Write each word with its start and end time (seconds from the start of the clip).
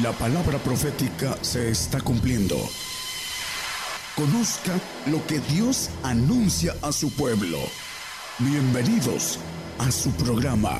La 0.00 0.10
palabra 0.12 0.56
profética 0.56 1.36
se 1.42 1.70
está 1.70 2.00
cumpliendo. 2.00 2.56
Conozca 4.16 4.72
lo 5.10 5.24
que 5.26 5.38
Dios 5.52 5.90
anuncia 6.02 6.72
a 6.80 6.92
su 6.92 7.14
pueblo. 7.14 7.58
Bienvenidos 8.38 9.38
a 9.78 9.90
su 9.90 10.10
programa, 10.12 10.78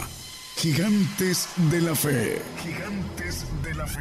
Gigantes 0.57 1.47
de 1.71 1.83
la 1.83 1.95
Fe. 1.95 2.41
Gigantes 2.63 3.45
de 3.63 3.75
la 3.75 3.87
Fe. 3.87 4.01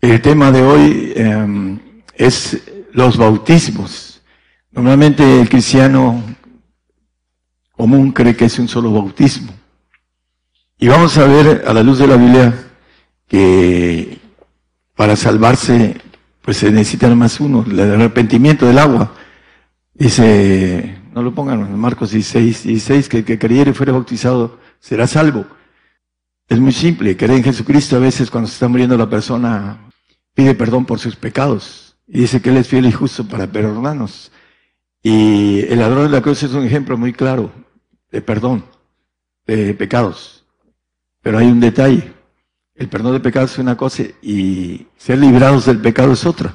El 0.00 0.22
tema 0.22 0.50
de 0.50 0.62
hoy 0.62 1.12
em, 1.14 1.78
es 2.14 2.58
los 2.94 3.18
bautismos. 3.18 4.22
Normalmente 4.70 5.42
el 5.42 5.50
cristiano 5.50 6.22
común 7.76 8.12
cree 8.12 8.34
que 8.34 8.46
es 8.46 8.58
un 8.58 8.66
solo 8.66 8.90
bautismo. 8.90 9.51
Y 10.82 10.88
vamos 10.88 11.16
a 11.16 11.28
ver 11.28 11.62
a 11.64 11.72
la 11.72 11.84
luz 11.84 11.98
de 11.98 12.08
la 12.08 12.16
Biblia 12.16 12.52
que 13.28 14.18
para 14.96 15.14
salvarse 15.14 15.96
pues 16.40 16.56
se 16.56 16.72
necesita 16.72 17.08
más 17.14 17.38
uno, 17.38 17.64
el 17.70 17.78
arrepentimiento 17.78 18.66
del 18.66 18.80
agua. 18.80 19.14
Dice, 19.94 20.98
no 21.12 21.22
lo 21.22 21.32
pongan 21.32 21.60
en 21.60 21.78
Marcos 21.78 22.10
16, 22.10 22.64
16, 22.64 23.08
que 23.08 23.18
el 23.18 23.24
que 23.24 23.38
creyere 23.38 23.70
y 23.70 23.74
fuere 23.74 23.92
bautizado 23.92 24.58
será 24.80 25.06
salvo. 25.06 25.46
Es 26.48 26.58
muy 26.58 26.72
simple, 26.72 27.16
creer 27.16 27.38
en 27.38 27.44
Jesucristo 27.44 27.94
a 27.94 28.00
veces 28.00 28.28
cuando 28.28 28.48
se 28.48 28.54
está 28.54 28.66
muriendo 28.66 28.98
la 28.98 29.08
persona 29.08 29.88
pide 30.34 30.56
perdón 30.56 30.84
por 30.84 30.98
sus 30.98 31.14
pecados 31.14 31.96
y 32.08 32.22
dice 32.22 32.42
que 32.42 32.50
Él 32.50 32.56
es 32.56 32.66
fiel 32.66 32.86
y 32.86 32.90
justo 32.90 33.24
para 33.28 33.46
perdonarnos. 33.46 34.32
Y 35.00 35.60
el 35.60 35.78
ladrón 35.78 36.06
de 36.06 36.10
la 36.10 36.22
cruz 36.22 36.42
es 36.42 36.50
un 36.54 36.66
ejemplo 36.66 36.98
muy 36.98 37.12
claro 37.12 37.52
de 38.10 38.20
perdón, 38.20 38.64
de 39.46 39.74
pecados. 39.74 40.41
Pero 41.22 41.38
hay 41.38 41.46
un 41.46 41.60
detalle. 41.60 42.12
El 42.74 42.88
perdón 42.88 43.12
de 43.14 43.20
pecados 43.20 43.52
es 43.52 43.58
una 43.58 43.76
cosa 43.76 44.02
y 44.20 44.86
ser 44.96 45.18
librados 45.18 45.66
del 45.66 45.78
pecado 45.78 46.12
es 46.12 46.26
otra. 46.26 46.54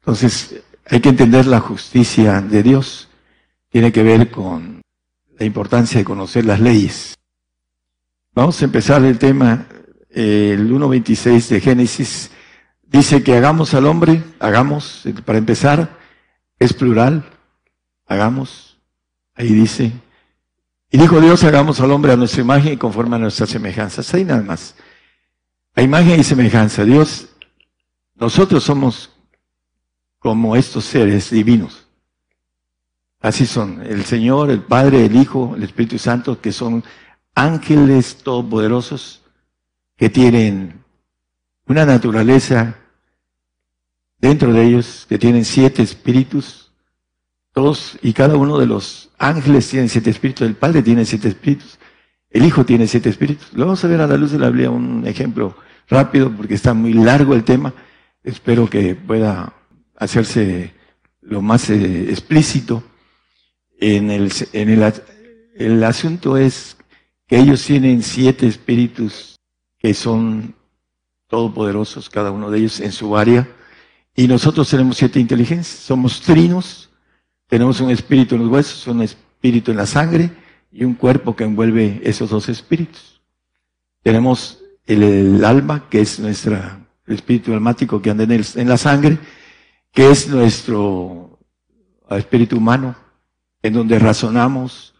Entonces, 0.00 0.62
hay 0.86 1.00
que 1.00 1.08
entender 1.08 1.46
la 1.46 1.60
justicia 1.60 2.40
de 2.40 2.62
Dios. 2.62 3.08
Tiene 3.68 3.92
que 3.92 4.02
ver 4.02 4.30
con 4.30 4.80
la 5.38 5.44
importancia 5.44 5.98
de 5.98 6.04
conocer 6.04 6.44
las 6.44 6.60
leyes. 6.60 7.16
Vamos 8.34 8.60
a 8.62 8.64
empezar 8.64 9.02
el 9.04 9.18
tema, 9.18 9.66
el 10.10 10.72
1.26 10.72 11.48
de 11.48 11.60
Génesis. 11.60 12.30
Dice 12.82 13.22
que 13.22 13.36
hagamos 13.36 13.74
al 13.74 13.86
hombre, 13.86 14.22
hagamos, 14.38 15.04
para 15.24 15.38
empezar, 15.38 15.98
es 16.58 16.72
plural, 16.72 17.24
hagamos. 18.06 18.78
Ahí 19.34 19.52
dice, 19.52 19.92
y 20.90 20.98
dijo 20.98 21.20
Dios, 21.20 21.44
hagamos 21.44 21.80
al 21.80 21.90
hombre 21.90 22.12
a 22.12 22.16
nuestra 22.16 22.40
imagen 22.40 22.72
y 22.72 22.76
conforme 22.76 23.16
a 23.16 23.18
nuestras 23.18 23.50
semejanzas. 23.50 24.12
Ahí 24.14 24.24
nada 24.24 24.42
más. 24.42 24.74
A 25.74 25.82
imagen 25.82 26.18
y 26.18 26.24
semejanza. 26.24 26.84
Dios, 26.84 27.28
nosotros 28.14 28.64
somos 28.64 29.10
como 30.18 30.56
estos 30.56 30.84
seres 30.84 31.30
divinos. 31.30 31.86
Así 33.20 33.46
son. 33.46 33.82
El 33.82 34.04
Señor, 34.04 34.50
el 34.50 34.62
Padre, 34.62 35.04
el 35.04 35.16
Hijo, 35.16 35.54
el 35.56 35.64
Espíritu 35.64 35.98
Santo, 35.98 36.40
que 36.40 36.52
son 36.52 36.82
ángeles 37.34 38.16
todopoderosos 38.22 39.22
que 39.96 40.08
tienen 40.08 40.82
una 41.66 41.84
naturaleza 41.84 42.76
dentro 44.18 44.52
de 44.52 44.64
ellos, 44.64 45.06
que 45.08 45.18
tienen 45.18 45.44
siete 45.44 45.82
espíritus, 45.82 46.67
todos 47.58 47.98
y 48.02 48.12
cada 48.12 48.36
uno 48.36 48.56
de 48.56 48.66
los 48.66 49.10
ángeles 49.18 49.68
tienen 49.68 49.88
siete 49.88 50.10
espíritus, 50.10 50.46
el 50.46 50.54
Padre 50.54 50.80
tiene 50.80 51.04
siete 51.04 51.26
espíritus, 51.26 51.76
el 52.30 52.44
Hijo 52.44 52.64
tiene 52.64 52.86
siete 52.86 53.08
espíritus. 53.08 53.52
Lo 53.52 53.64
vamos 53.64 53.84
a 53.84 53.88
ver 53.88 54.00
a 54.00 54.06
la 54.06 54.16
luz 54.16 54.30
de 54.30 54.38
la 54.38 54.48
Biblia 54.48 54.70
un 54.70 55.04
ejemplo 55.04 55.56
rápido 55.88 56.30
porque 56.30 56.54
está 56.54 56.72
muy 56.72 56.92
largo 56.92 57.34
el 57.34 57.42
tema. 57.42 57.74
Espero 58.22 58.70
que 58.70 58.94
pueda 58.94 59.52
hacerse 59.96 60.72
lo 61.20 61.42
más 61.42 61.68
eh, 61.70 62.10
explícito. 62.10 62.84
En 63.80 64.12
el, 64.12 64.32
en 64.52 64.68
el, 64.68 64.94
el 65.56 65.82
asunto 65.82 66.36
es 66.36 66.76
que 67.26 67.38
ellos 67.38 67.64
tienen 67.64 68.04
siete 68.04 68.46
espíritus 68.46 69.34
que 69.80 69.94
son 69.94 70.54
todopoderosos, 71.26 72.08
cada 72.08 72.30
uno 72.30 72.52
de 72.52 72.58
ellos 72.58 72.78
en 72.78 72.92
su 72.92 73.16
área, 73.16 73.48
y 74.14 74.28
nosotros 74.28 74.70
tenemos 74.70 74.96
siete 74.96 75.18
inteligencias, 75.18 75.80
somos 75.80 76.20
trinos, 76.20 76.87
tenemos 77.48 77.80
un 77.80 77.90
espíritu 77.90 78.34
en 78.34 78.42
los 78.42 78.50
huesos, 78.50 78.86
un 78.86 79.02
espíritu 79.02 79.70
en 79.70 79.78
la 79.78 79.86
sangre 79.86 80.30
y 80.70 80.84
un 80.84 80.94
cuerpo 80.94 81.34
que 81.34 81.44
envuelve 81.44 82.00
esos 82.04 82.30
dos 82.30 82.48
espíritus. 82.48 83.20
Tenemos 84.02 84.62
el, 84.86 85.42
alma, 85.44 85.88
que 85.88 86.02
es 86.02 86.20
nuestra, 86.20 86.78
el 87.06 87.14
espíritu 87.14 87.52
almático 87.54 88.00
que 88.02 88.10
anda 88.10 88.24
en, 88.24 88.44
en 88.54 88.68
la 88.68 88.76
sangre, 88.76 89.18
que 89.92 90.10
es 90.10 90.28
nuestro 90.28 91.38
espíritu 92.10 92.58
humano, 92.58 92.94
en 93.62 93.72
donde 93.72 93.98
razonamos 93.98 94.94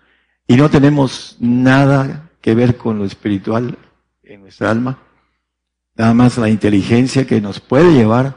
y 0.46 0.56
no 0.56 0.70
tenemos 0.70 1.36
nada 1.38 2.30
que 2.40 2.54
ver 2.54 2.78
con 2.78 2.98
lo 2.98 3.04
espiritual 3.04 3.76
en 4.22 4.40
nuestra 4.40 4.70
alma, 4.70 4.98
nada 5.94 6.14
más 6.14 6.38
la 6.38 6.48
inteligencia 6.48 7.26
que 7.26 7.42
nos 7.42 7.60
puede 7.60 7.92
llevar 7.92 8.36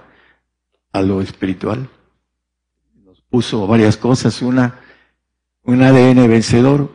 a 0.92 1.02
lo 1.02 1.22
espiritual 1.22 1.90
puso 3.32 3.66
varias 3.66 3.98
cosas, 3.98 4.42
una, 4.44 4.76
un 5.64 5.82
ADN 5.82 6.28
vencedor, 6.28 6.92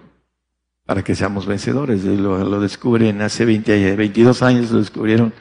para 0.84 1.02
que 1.02 1.16
seamos 1.16 1.46
vencedores. 1.46 2.04
Lo, 2.04 2.38
lo 2.44 2.60
descubren 2.60 3.20
hace 3.22 3.44
20, 3.44 3.96
22 3.96 4.42
años, 4.42 4.70
lo 4.70 4.78
descubrieron 4.78 5.32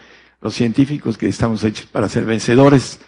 los 0.42 0.56
científicos 0.56 1.18
que 1.18 1.28
estamos 1.28 1.64
hechos 1.64 1.86
para 1.86 2.10
ser 2.10 2.26
vencedores. 2.26 3.00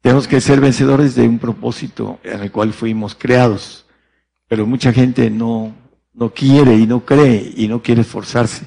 Tenemos 0.00 0.28
que 0.28 0.40
ser 0.40 0.60
vencedores 0.60 1.14
de 1.16 1.28
un 1.28 1.38
propósito 1.38 2.20
en 2.22 2.40
el 2.40 2.52
cual 2.52 2.72
fuimos 2.72 3.14
creados. 3.14 3.86
Pero 4.48 4.64
mucha 4.64 4.92
gente 4.92 5.28
no, 5.28 5.74
no 6.14 6.30
quiere 6.30 6.74
y 6.76 6.86
no 6.86 7.04
cree 7.04 7.52
y 7.56 7.66
no 7.66 7.82
quiere 7.82 8.02
esforzarse 8.02 8.66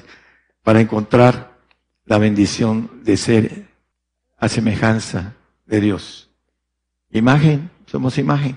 para 0.62 0.80
encontrar 0.80 1.58
la 2.04 2.18
bendición 2.18 2.90
de 3.02 3.16
ser 3.16 3.68
a 4.36 4.48
semejanza 4.48 5.34
de 5.66 5.80
Dios. 5.80 6.30
Imagen 7.10 7.70
somos 7.90 8.18
imagen. 8.18 8.56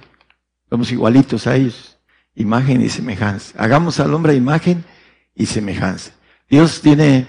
Somos 0.69 0.91
igualitos 0.91 1.47
a 1.47 1.55
ellos. 1.55 1.97
Imagen 2.35 2.81
y 2.81 2.89
semejanza. 2.89 3.53
Hagamos 3.57 3.99
al 3.99 4.13
hombre 4.13 4.35
imagen 4.35 4.83
y 5.35 5.45
semejanza. 5.45 6.11
Dios 6.49 6.81
tiene, 6.81 7.27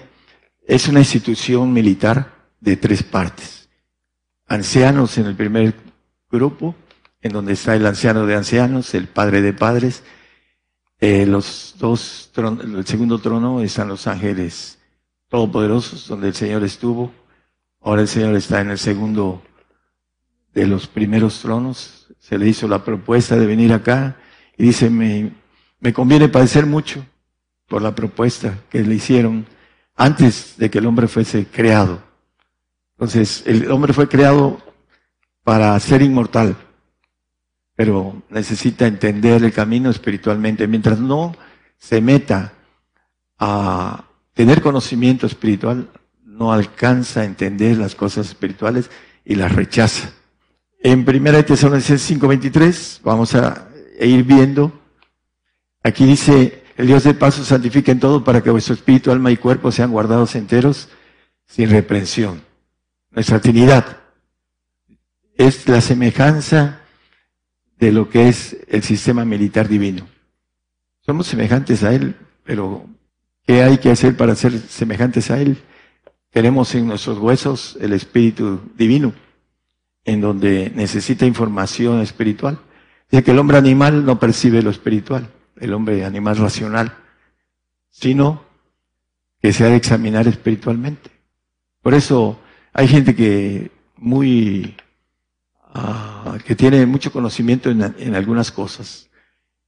es 0.67 0.87
una 0.87 0.99
institución 0.99 1.73
militar 1.73 2.33
de 2.59 2.77
tres 2.77 3.03
partes. 3.03 3.69
Ancianos 4.47 5.17
en 5.17 5.25
el 5.25 5.35
primer 5.35 5.75
grupo, 6.29 6.75
en 7.21 7.33
donde 7.33 7.53
está 7.53 7.75
el 7.75 7.85
anciano 7.85 8.25
de 8.25 8.35
ancianos, 8.35 8.93
el 8.93 9.07
padre 9.07 9.41
de 9.41 9.53
padres. 9.53 10.03
Eh, 10.99 11.25
los 11.25 11.75
dos 11.79 12.31
el 12.37 12.85
segundo 12.85 13.19
trono 13.19 13.61
están 13.61 13.87
los 13.87 14.07
ángeles 14.07 14.79
todopoderosos, 15.29 16.07
donde 16.07 16.27
el 16.27 16.35
Señor 16.35 16.63
estuvo. 16.63 17.11
Ahora 17.81 18.01
el 18.01 18.07
Señor 18.07 18.35
está 18.35 18.61
en 18.61 18.71
el 18.71 18.77
segundo 18.77 19.41
de 20.55 20.65
los 20.65 20.87
primeros 20.87 21.41
tronos, 21.41 22.07
se 22.17 22.37
le 22.37 22.47
hizo 22.47 22.67
la 22.67 22.83
propuesta 22.83 23.35
de 23.35 23.45
venir 23.45 23.73
acá 23.73 24.15
y 24.57 24.63
dice, 24.63 24.89
me, 24.89 25.33
me 25.81 25.93
conviene 25.93 26.29
padecer 26.29 26.65
mucho 26.65 27.05
por 27.67 27.81
la 27.81 27.93
propuesta 27.93 28.57
que 28.69 28.81
le 28.81 28.95
hicieron 28.95 29.45
antes 29.95 30.55
de 30.57 30.71
que 30.71 30.79
el 30.79 30.85
hombre 30.85 31.07
fuese 31.09 31.45
creado. 31.45 32.01
Entonces, 32.97 33.43
el 33.45 33.69
hombre 33.69 33.91
fue 33.91 34.07
creado 34.07 34.61
para 35.43 35.77
ser 35.81 36.01
inmortal, 36.01 36.55
pero 37.75 38.23
necesita 38.29 38.87
entender 38.87 39.43
el 39.43 39.51
camino 39.51 39.89
espiritualmente. 39.89 40.67
Mientras 40.67 40.99
no 40.99 41.35
se 41.77 41.99
meta 41.99 42.53
a 43.37 44.05
tener 44.33 44.61
conocimiento 44.61 45.27
espiritual, 45.27 45.89
no 46.23 46.53
alcanza 46.53 47.21
a 47.21 47.25
entender 47.25 47.77
las 47.77 47.93
cosas 47.93 48.27
espirituales 48.27 48.89
y 49.25 49.35
las 49.35 49.51
rechaza. 49.51 50.13
En 50.87 51.03
1 51.03 51.45
Tesalonicenses 51.45 52.11
5:23 52.11 52.99
vamos 53.03 53.33
a 53.33 53.69
ir 53.99 54.23
viendo. 54.23 54.71
Aquí 55.81 56.05
dice, 56.05 56.61
el 56.77 56.85
Dios 56.85 57.05
de 57.05 57.15
paso 57.15 57.43
santifica 57.43 57.91
en 57.91 57.99
todo 57.99 58.23
para 58.23 58.43
que 58.43 58.51
vuestro 58.51 58.75
espíritu, 58.75 59.09
alma 59.09 59.31
y 59.31 59.37
cuerpo 59.37 59.71
sean 59.71 59.91
guardados 59.91 60.35
enteros 60.35 60.89
sin 61.47 61.71
reprensión. 61.71 62.43
Nuestra 63.09 63.41
Trinidad 63.41 63.97
es 65.35 65.67
la 65.67 65.81
semejanza 65.81 66.81
de 67.79 67.91
lo 67.91 68.07
que 68.07 68.29
es 68.29 68.55
el 68.67 68.83
sistema 68.83 69.25
militar 69.25 69.67
divino. 69.67 70.07
Somos 71.01 71.25
semejantes 71.25 71.81
a 71.81 71.95
Él, 71.95 72.15
pero 72.43 72.85
¿qué 73.47 73.63
hay 73.63 73.79
que 73.79 73.89
hacer 73.89 74.15
para 74.15 74.35
ser 74.35 74.59
semejantes 74.59 75.31
a 75.31 75.41
Él? 75.41 75.57
Tenemos 76.29 76.75
en 76.75 76.85
nuestros 76.85 77.17
huesos 77.17 77.75
el 77.81 77.91
Espíritu 77.91 78.61
Divino 78.77 79.24
en 80.05 80.21
donde 80.21 80.71
necesita 80.75 81.25
información 81.25 81.99
espiritual. 81.99 82.59
Dice 83.09 83.23
que 83.23 83.31
el 83.31 83.39
hombre 83.39 83.57
animal 83.57 84.05
no 84.05 84.19
percibe 84.19 84.61
lo 84.61 84.69
espiritual, 84.69 85.27
el 85.59 85.73
hombre 85.73 86.05
animal 86.05 86.37
racional, 86.37 86.93
sino 87.89 88.43
que 89.41 89.51
se 89.51 89.65
ha 89.65 89.69
de 89.69 89.75
examinar 89.75 90.27
espiritualmente. 90.27 91.09
Por 91.81 91.93
eso 91.93 92.39
hay 92.73 92.87
gente 92.87 93.15
que 93.15 93.71
muy 93.97 94.75
ah, 95.73 96.37
que 96.45 96.55
tiene 96.55 96.85
mucho 96.85 97.11
conocimiento 97.11 97.69
en, 97.69 98.15
algunas 98.15 98.51
cosas 98.51 99.09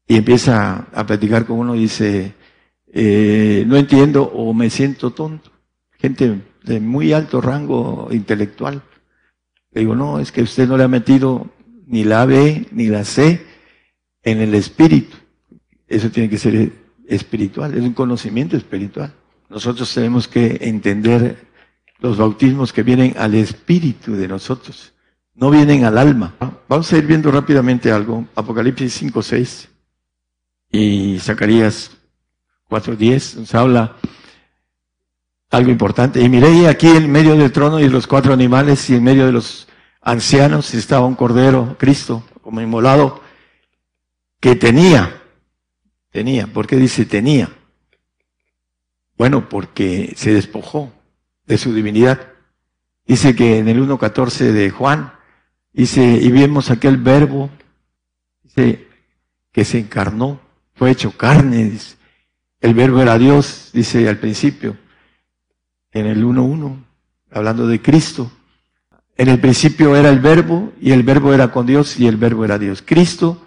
y 0.07 0.15
empieza 0.15 0.87
a 0.93 1.05
platicar 1.05 1.45
con 1.45 1.59
uno 1.59 1.75
y 1.75 1.81
dice 1.81 2.33
eh, 2.87 3.63
no 3.67 3.75
entiendo 3.75 4.23
o 4.23 4.53
me 4.53 4.69
siento 4.69 5.11
tonto. 5.11 5.51
Gente 5.99 6.41
de 6.63 6.79
muy 6.79 7.13
alto 7.13 7.41
rango 7.41 8.09
intelectual. 8.11 8.83
Le 9.71 9.81
digo, 9.81 9.95
no, 9.95 10.19
es 10.19 10.31
que 10.31 10.41
usted 10.41 10.67
no 10.67 10.77
le 10.77 10.83
ha 10.83 10.87
metido 10.87 11.49
ni 11.85 12.03
la 12.03 12.25
B 12.25 12.67
ni 12.71 12.87
la 12.87 13.03
C 13.05 13.45
en 14.23 14.41
el 14.41 14.55
espíritu. 14.55 15.17
Eso 15.87 16.09
tiene 16.09 16.29
que 16.29 16.37
ser 16.37 16.71
espiritual, 17.07 17.73
es 17.73 17.83
un 17.83 17.93
conocimiento 17.93 18.57
espiritual. 18.57 19.13
Nosotros 19.49 19.93
tenemos 19.93 20.27
que 20.27 20.57
entender 20.61 21.47
los 21.99 22.17
bautismos 22.17 22.73
que 22.73 22.83
vienen 22.83 23.15
al 23.17 23.33
espíritu 23.35 24.13
de 24.13 24.27
nosotros, 24.27 24.93
no 25.33 25.49
vienen 25.49 25.85
al 25.85 25.97
alma. 25.97 26.35
Vamos 26.67 26.91
a 26.91 26.97
ir 26.97 27.05
viendo 27.05 27.31
rápidamente 27.31 27.91
algo. 27.91 28.25
Apocalipsis 28.35 28.93
5, 28.93 29.21
6 29.21 29.69
y 30.71 31.19
Zacarías 31.19 31.91
4, 32.67 32.95
10 32.95 33.37
nos 33.37 33.55
habla 33.55 33.95
algo 35.49 35.71
importante. 35.71 36.21
Y 36.21 36.29
miré 36.29 36.67
aquí 36.67 36.87
en 36.87 37.11
medio 37.11 37.35
del 37.35 37.51
trono 37.51 37.79
y 37.79 37.89
los 37.89 38.07
cuatro 38.07 38.33
animales 38.33 38.89
y 38.89 38.95
en 38.95 39.03
medio 39.03 39.25
de 39.25 39.31
los 39.31 39.67
ancianos 40.01 40.73
estaba 40.73 41.05
un 41.05 41.15
cordero, 41.15 41.75
Cristo, 41.77 42.23
como 42.41 42.61
inmolado, 42.61 43.21
que 44.39 44.55
tenía, 44.55 45.21
tenía, 46.11 46.47
¿por 46.47 46.67
qué 46.67 46.75
dice 46.75 47.05
tenía? 47.05 47.49
Bueno, 49.17 49.49
porque 49.49 50.13
se 50.15 50.33
despojó 50.33 50.93
de 51.45 51.57
su 51.57 51.73
divinidad. 51.73 52.33
Dice 53.05 53.35
que 53.35 53.57
en 53.57 53.67
el 53.67 53.81
1.14 53.81 54.51
de 54.51 54.69
Juan, 54.69 55.13
dice, 55.73 56.03
y 56.03 56.29
vemos 56.29 56.69
aquel 56.69 56.97
verbo, 56.97 57.49
dice, 58.43 58.87
que 59.51 59.65
se 59.65 59.79
encarnó, 59.79 60.39
fue 60.75 60.91
hecho 60.91 61.11
carne. 61.17 61.77
El 62.59 62.73
verbo 62.75 63.01
era 63.01 63.17
Dios, 63.17 63.71
dice 63.73 64.07
al 64.07 64.19
principio, 64.19 64.77
en 65.99 66.05
el 66.05 66.23
1.1, 66.23 66.83
hablando 67.31 67.67
de 67.67 67.81
Cristo. 67.81 68.31
En 69.15 69.29
el 69.29 69.39
principio 69.39 69.95
era 69.95 70.09
el 70.09 70.19
verbo 70.19 70.73
y 70.79 70.91
el 70.91 71.03
verbo 71.03 71.33
era 71.33 71.51
con 71.51 71.65
Dios 71.65 71.99
y 71.99 72.07
el 72.07 72.17
verbo 72.17 72.45
era 72.45 72.59
Dios. 72.59 72.83
Cristo, 72.85 73.45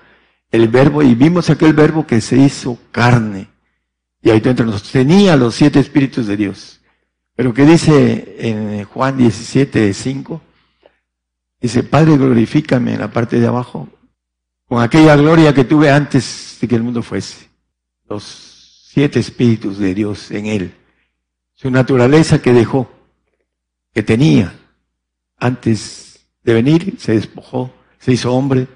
el 0.51 0.69
verbo, 0.69 1.03
y 1.03 1.15
vimos 1.15 1.49
aquel 1.49 1.73
verbo 1.73 2.07
que 2.07 2.21
se 2.21 2.37
hizo 2.37 2.79
carne. 2.91 3.49
Y 4.23 4.31
ahí 4.31 4.43
entre 4.45 4.67
nosotros 4.67 4.91
tenía 4.91 5.37
los 5.37 5.55
siete 5.55 5.79
espíritus 5.79 6.27
de 6.27 6.37
Dios. 6.37 6.81
Pero 7.37 7.55
que 7.55 7.65
dice 7.65 8.37
en 8.41 8.85
Juan 8.85 9.17
17, 9.17 9.95
5, 9.95 10.43
dice, 11.61 11.83
Padre, 11.85 12.17
glorifícame 12.17 12.95
en 12.95 13.01
la 13.01 13.11
parte 13.11 13.39
de 13.39 13.47
abajo, 13.47 13.89
con 14.67 14.83
aquella 14.83 15.17
gloria 15.17 15.55
que 15.55 15.65
tuve 15.65 15.91
antes 15.91 16.59
de 16.61 16.69
que 16.69 16.75
el 16.75 16.83
mundo 16.83 17.03
fuese. 17.03 17.49
Los 18.09 18.89
siete 18.93 19.21
espíritus 19.21 19.79
de 19.79 19.95
Dios 19.95 20.33
en 20.33 20.47
él 20.47 20.75
su 21.61 21.71
naturaleza 21.71 22.41
que 22.41 22.55
dejó, 22.55 22.91
que 23.93 24.03
tenía 24.03 24.55
antes 25.37 26.27
de 26.43 26.55
venir, 26.55 26.95
se 26.99 27.13
despojó, 27.13 27.71
se 27.99 28.13
hizo 28.13 28.33
hombre. 28.33 28.67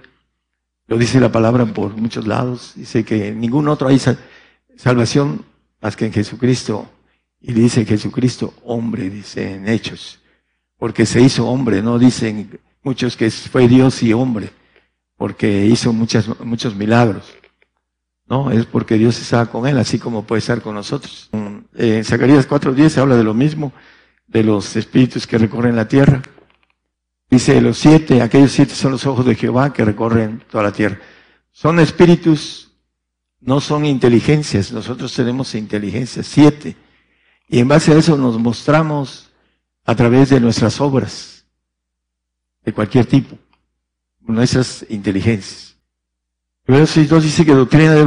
Lo 0.87 0.99
dice 0.99 1.19
la 1.19 1.33
palabra 1.33 1.65
por 1.65 1.97
muchos 1.97 2.27
lados. 2.27 2.75
Dice 2.77 3.03
que 3.03 3.29
en 3.29 3.41
ningún 3.41 3.69
otro 3.69 3.89
hay 3.89 3.99
salvación 4.77 5.47
más 5.81 5.97
que 5.97 6.05
en 6.05 6.13
Jesucristo. 6.13 6.87
Y 7.41 7.55
dice 7.55 7.87
Jesucristo 7.87 8.53
hombre, 8.65 9.09
dice 9.09 9.55
en 9.55 9.67
Hechos. 9.67 10.21
Porque 10.77 11.07
se 11.07 11.23
hizo 11.23 11.49
hombre, 11.49 11.81
no 11.81 11.99
dicen 11.99 12.61
muchos 12.83 13.17
que 13.17 13.31
fue 13.31 13.67
Dios 13.67 14.03
y 14.03 14.13
hombre, 14.13 14.51
porque 15.17 15.65
hizo 15.65 15.91
muchas, 15.95 16.29
muchos 16.41 16.75
milagros. 16.75 17.33
No, 18.27 18.51
es 18.51 18.65
porque 18.65 18.97
Dios 18.97 19.21
estaba 19.21 19.47
con 19.47 19.67
él, 19.67 19.79
así 19.79 19.99
como 19.99 20.25
puede 20.25 20.39
estar 20.39 20.63
con 20.63 20.75
nosotros. 20.75 21.29
En 21.75 22.05
Zacarías 22.05 22.49
4.10 22.49 22.89
se 22.89 23.01
habla 23.01 23.17
de 23.17 23.25
lo 23.25 23.35
mismo, 23.35 23.73
de 24.27 24.43
los 24.43 24.77
espíritus 24.77 25.27
que 25.27 25.37
recorren 25.37 25.77
la 25.77 25.89
tierra. 25.89 26.23
Dice, 27.31 27.61
los 27.61 27.79
siete, 27.79 28.23
aquellos 28.23 28.53
siete 28.53 28.75
son 28.75 28.93
los 28.93 29.07
ojos 29.07 29.27
de 29.27 29.35
Jehová 29.35 29.73
que 29.73 29.85
recorren 29.85 30.43
toda 30.51 30.65
la 30.65 30.73
tierra. 30.73 30.99
Son 31.51 31.79
espíritus, 31.81 32.73
no 33.41 33.61
son 33.61 33.85
inteligencias. 33.85 34.73
Nosotros 34.73 35.13
tenemos 35.15 35.55
inteligencia, 35.55 36.23
siete. 36.23 36.77
Y 37.49 37.59
en 37.59 37.69
base 37.69 37.93
a 37.93 37.99
eso 37.99 38.17
nos 38.17 38.39
mostramos 38.39 39.31
a 39.85 39.95
través 39.95 40.31
de 40.31 40.41
nuestras 40.41 40.81
obras, 40.81 41.45
de 42.65 42.73
cualquier 42.73 43.05
tipo, 43.05 43.37
nuestras 44.21 44.87
inteligencias. 44.89 45.74
Verso 46.67 47.05
2 47.05 47.23
dice 47.23 47.45
que 47.45 47.53
doctrina 47.53 47.93
de 47.93 48.05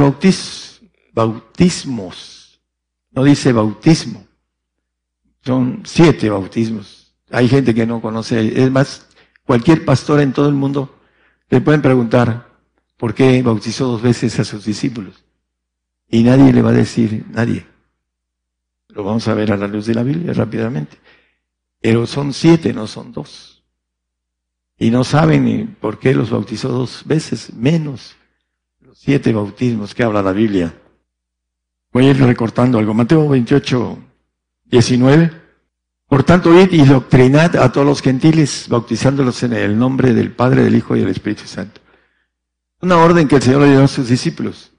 bautismos, 1.12 2.60
no 3.12 3.22
dice 3.24 3.52
bautismo. 3.52 4.26
Son 5.44 5.82
siete 5.84 6.28
bautismos. 6.28 7.14
Hay 7.30 7.48
gente 7.48 7.72
que 7.72 7.86
no 7.86 8.00
conoce. 8.00 8.60
Es 8.60 8.70
más, 8.70 9.06
cualquier 9.44 9.84
pastor 9.84 10.20
en 10.20 10.32
todo 10.32 10.48
el 10.48 10.54
mundo 10.54 10.98
le 11.48 11.60
pueden 11.60 11.82
preguntar 11.82 12.48
por 12.96 13.14
qué 13.14 13.40
bautizó 13.42 13.86
dos 13.86 14.02
veces 14.02 14.38
a 14.40 14.44
sus 14.44 14.64
discípulos. 14.64 15.24
Y 16.08 16.24
nadie 16.24 16.52
le 16.52 16.62
va 16.62 16.70
a 16.70 16.74
decir, 16.74 17.26
nadie. 17.30 17.64
Lo 18.88 19.04
vamos 19.04 19.28
a 19.28 19.34
ver 19.34 19.52
a 19.52 19.56
la 19.56 19.68
luz 19.68 19.86
de 19.86 19.94
la 19.94 20.02
Biblia 20.02 20.32
rápidamente. 20.32 20.98
Pero 21.80 22.06
son 22.06 22.32
siete, 22.34 22.72
no 22.72 22.88
son 22.88 23.12
dos. 23.12 23.62
Y 24.76 24.90
no 24.90 25.04
saben 25.04 25.76
por 25.80 26.00
qué 26.00 26.12
los 26.12 26.30
bautizó 26.30 26.70
dos 26.70 27.02
veces, 27.06 27.54
menos 27.54 28.17
siete 28.94 29.32
bautismos 29.32 29.94
que 29.94 30.02
habla 30.02 30.22
la 30.22 30.32
Biblia. 30.32 30.74
Voy 31.92 32.06
a 32.06 32.10
ir 32.10 32.18
recortando 32.18 32.78
algo. 32.78 32.94
Mateo 32.94 33.28
28, 33.28 33.98
19. 34.66 35.32
Por 36.06 36.24
tanto, 36.24 36.58
id 36.58 36.72
y 36.72 36.84
doctrinad 36.84 37.56
a 37.56 37.70
todos 37.70 37.86
los 37.86 38.00
gentiles, 38.00 38.66
bautizándolos 38.68 39.42
en 39.42 39.52
el 39.52 39.78
nombre 39.78 40.14
del 40.14 40.32
Padre, 40.32 40.62
del 40.62 40.74
Hijo 40.74 40.96
y 40.96 41.00
del 41.00 41.10
Espíritu 41.10 41.44
Santo. 41.44 41.80
Una 42.80 42.96
orden 42.98 43.28
que 43.28 43.36
el 43.36 43.42
Señor 43.42 43.62
le 43.62 43.70
dio 43.70 43.84
a 43.84 43.88
sus 43.88 44.08
discípulos. 44.08 44.72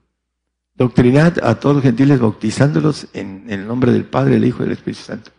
Doctrinad 0.75 1.43
a 1.43 1.59
todos 1.59 1.75
los 1.75 1.83
gentiles, 1.83 2.19
bautizándolos 2.19 3.07
en 3.13 3.45
el 3.49 3.67
nombre 3.67 3.91
del 3.91 4.05
Padre, 4.05 4.35
del 4.35 4.45
Hijo 4.45 4.63
y 4.63 4.65
del 4.65 4.73
Espíritu 4.73 5.03
Santo. 5.03 5.31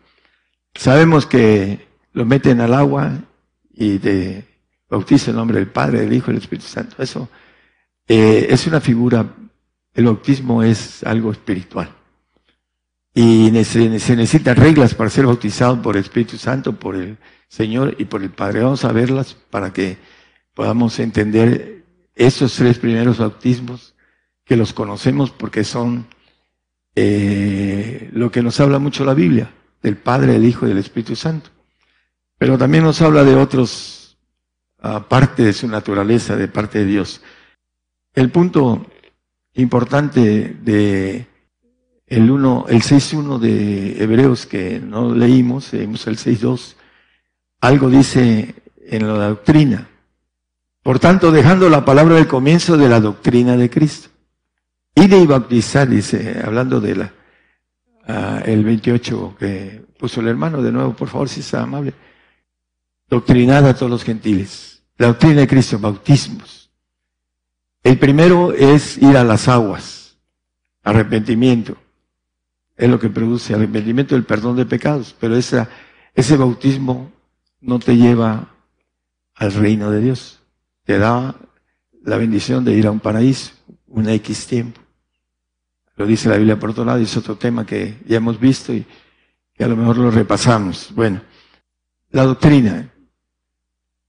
Sabemos 0.75 1.27
que 1.27 1.89
lo 2.13 2.25
meten 2.25 2.61
al 2.61 2.75
agua 2.75 3.13
y 3.73 3.99
de 3.99 4.45
bautiza 4.89 5.31
en 5.31 5.37
nombre 5.39 5.59
del 5.59 5.69
Padre, 5.69 6.01
del 6.01 6.13
Hijo 6.13 6.31
y 6.31 6.35
del 6.35 6.43
Espíritu 6.43 6.69
Santo. 6.69 7.03
Eso 7.03 7.29
eh, 8.13 8.53
es 8.53 8.67
una 8.67 8.81
figura, 8.81 9.25
el 9.95 10.05
bautismo 10.05 10.65
es 10.65 11.05
algo 11.05 11.31
espiritual. 11.31 11.95
Y 13.15 13.53
se, 13.63 13.89
necesitan 13.89 14.57
reglas 14.57 14.97
para 14.97 15.11
ser 15.11 15.27
bautizado 15.27 15.81
por 15.81 15.97
el 15.97 16.03
Espíritu 16.03 16.37
Santo, 16.37 16.73
por 16.73 16.97
el 16.97 17.19
Señor 17.47 17.95
y 17.99 18.07
por 18.07 18.25
el 18.25 18.31
Padre. 18.31 18.65
Vamos 18.65 18.85
a 18.85 18.91
verlas 18.91 19.37
para 19.49 19.73
que 19.73 19.97
podamos 20.55 20.99
entender 20.99 21.85
esos 22.17 22.53
tres 22.57 22.81
primeros 22.81 23.19
bautismos 23.19 23.95
que 24.45 24.57
los 24.57 24.73
conocemos 24.73 25.31
porque 25.31 25.63
son 25.63 26.09
eh, 26.97 28.11
lo 28.13 28.33
que 28.33 28.43
nos 28.43 28.59
habla 28.59 28.81
mucho 28.81 29.05
la 29.05 29.15
Biblia, 29.15 29.55
del 29.85 29.97
Padre, 29.97 30.33
del 30.33 30.47
Hijo 30.47 30.67
y 30.67 30.71
del 30.71 30.79
Espíritu 30.79 31.15
Santo. 31.15 31.51
Pero 32.39 32.59
también 32.59 32.83
nos 32.83 33.01
habla 33.03 33.23
de 33.23 33.37
otros, 33.37 34.19
aparte 34.81 35.45
de 35.45 35.53
su 35.53 35.69
naturaleza, 35.69 36.35
de 36.35 36.49
parte 36.49 36.81
de 36.81 36.87
Dios. 36.87 37.23
El 38.15 38.31
punto 38.31 38.87
importante 39.55 40.57
de 40.63 41.27
el 42.07 42.29
uno, 42.29 42.67
el 42.69 42.83
6.1 42.83 43.39
de 43.39 44.03
Hebreos 44.03 44.47
que 44.47 44.81
no 44.81 45.15
leímos, 45.15 45.73
leímos 45.73 46.07
el 46.09 46.17
6.2, 46.17 46.75
algo 47.61 47.89
dice 47.89 48.57
en 48.85 49.07
la 49.07 49.29
doctrina. 49.29 49.89
Por 50.83 50.99
tanto, 50.99 51.31
dejando 51.31 51.69
la 51.69 51.85
palabra 51.85 52.17
del 52.17 52.27
comienzo 52.27 52.77
de 52.77 52.89
la 52.89 53.01
doctrina 53.01 53.57
de 53.57 53.71
Cristo. 53.71 54.09
Ide 54.95 55.21
y 55.21 55.27
bautizar, 55.27 55.89
dice, 55.89 56.41
hablando 56.45 56.81
de 56.81 56.97
la, 56.97 57.15
ah, 58.09 58.43
el 58.45 58.65
28 58.65 59.37
que 59.39 59.85
puso 59.97 60.21
el 60.21 60.29
hermano, 60.29 60.63
de 60.63 60.73
nuevo, 60.73 60.95
por 60.95 61.09
favor, 61.09 61.29
si 61.29 61.41
está 61.41 61.63
amable. 61.63 61.95
Doctrinad 63.09 63.69
a 63.69 63.75
todos 63.75 63.91
los 63.91 64.03
gentiles. 64.03 64.83
La 64.97 65.09
doctrina 65.09 65.43
de 65.43 65.47
Cristo, 65.47 65.79
bautismos. 65.79 66.60
El 67.83 67.99
primero 67.99 68.53
es 68.53 68.99
ir 68.99 69.17
a 69.17 69.25
las 69.25 69.49
aguas, 69.49 70.19
arrepentimiento. 70.83 71.77
Es 72.77 72.89
lo 72.89 72.99
que 72.99 73.09
produce 73.09 73.55
arrepentimiento, 73.55 74.17
el 74.17 74.25
perdón 74.25 74.57
de 74.57 74.67
pecados. 74.67 75.15
Pero 75.19 75.37
ese 75.37 76.37
bautismo 76.37 77.11
no 77.61 77.79
te 77.79 77.97
lleva 77.97 78.49
al 79.35 79.53
reino 79.53 79.91
de 79.91 80.01
Dios. 80.01 80.41
Te 80.85 80.99
da 80.99 81.35
la 82.03 82.17
bendición 82.17 82.65
de 82.65 82.75
ir 82.75 82.87
a 82.87 82.91
un 82.91 83.01
paraíso, 83.01 83.53
un 83.89 84.09
X 84.09 84.47
tiempo. 84.47 84.81
Lo 85.97 86.07
dice 86.07 86.29
la 86.29 86.37
Biblia 86.37 86.59
por 86.59 86.71
otro 86.71 86.85
lado, 86.85 86.99
es 86.99 87.17
otro 87.17 87.37
tema 87.37 87.67
que 87.67 87.99
ya 88.07 88.17
hemos 88.17 88.41
visto 88.41 88.73
y 88.73 88.87
que 89.55 89.65
a 89.65 89.69
lo 89.69 89.77
mejor 89.77 89.99
lo 89.99 90.11
repasamos. 90.11 90.93
Bueno, 90.95 91.23
la 92.11 92.25
doctrina. 92.25 92.91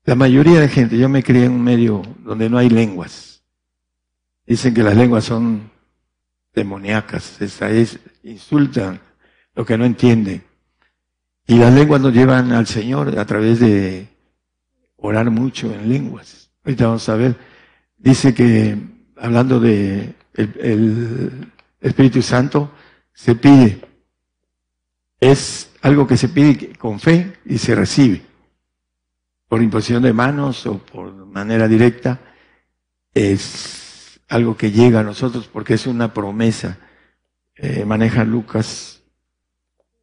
La 0.04 0.16
mayoría 0.16 0.60
de 0.60 0.68
gente, 0.68 0.98
yo 0.98 1.08
me 1.10 1.24
crié 1.24 1.46
en 1.46 1.52
un 1.52 1.64
medio 1.64 2.02
donde 2.20 2.50
no 2.50 2.58
hay 2.58 2.70
lenguas. 2.70 3.31
Dicen 4.52 4.74
que 4.74 4.84
las 4.84 4.98
lenguas 4.98 5.24
son 5.24 5.72
demoníacas, 6.54 7.42
esa 7.42 7.70
es, 7.70 7.98
insultan 8.22 9.00
lo 9.56 9.66
que 9.66 9.78
no 9.78 9.86
entienden. 9.86 10.44
Y 11.48 11.58
las 11.58 11.74
lenguas 11.74 12.02
nos 12.02 12.14
llevan 12.14 12.52
al 12.52 12.68
Señor 12.68 13.18
a 13.18 13.26
través 13.26 13.62
de 13.62 14.10
orar 14.98 15.32
mucho 15.32 15.74
en 15.74 15.88
lenguas. 15.88 16.52
Ahorita 16.66 16.88
vamos 16.88 17.08
a 17.08 17.16
ver, 17.16 17.38
dice 17.98 18.34
que 18.34 18.78
hablando 19.16 19.58
de 19.62 20.16
el, 20.34 21.50
Espíritu 21.80 22.22
Santo, 22.22 22.74
se 23.14 23.36
pide. 23.36 23.80
Es 25.18 25.72
algo 25.82 26.06
que 26.06 26.18
se 26.18 26.28
pide 26.28 26.76
con 26.76 27.00
fe 27.00 27.38
y 27.46 27.58
se 27.58 27.74
recibe. 27.74 28.22
Por 29.48 29.62
imposición 29.62 30.04
de 30.04 30.12
manos 30.12 30.66
o 30.66 30.78
por 30.78 31.26
manera 31.26 31.70
directa, 31.70 32.20
es 33.14 33.81
algo 34.32 34.56
que 34.56 34.72
llega 34.72 35.02
a 35.02 35.04
nosotros 35.04 35.50
porque 35.52 35.74
es 35.74 35.86
una 35.86 36.14
promesa. 36.14 36.78
Eh, 37.56 37.84
maneja 37.86 38.24
Lucas 38.24 39.04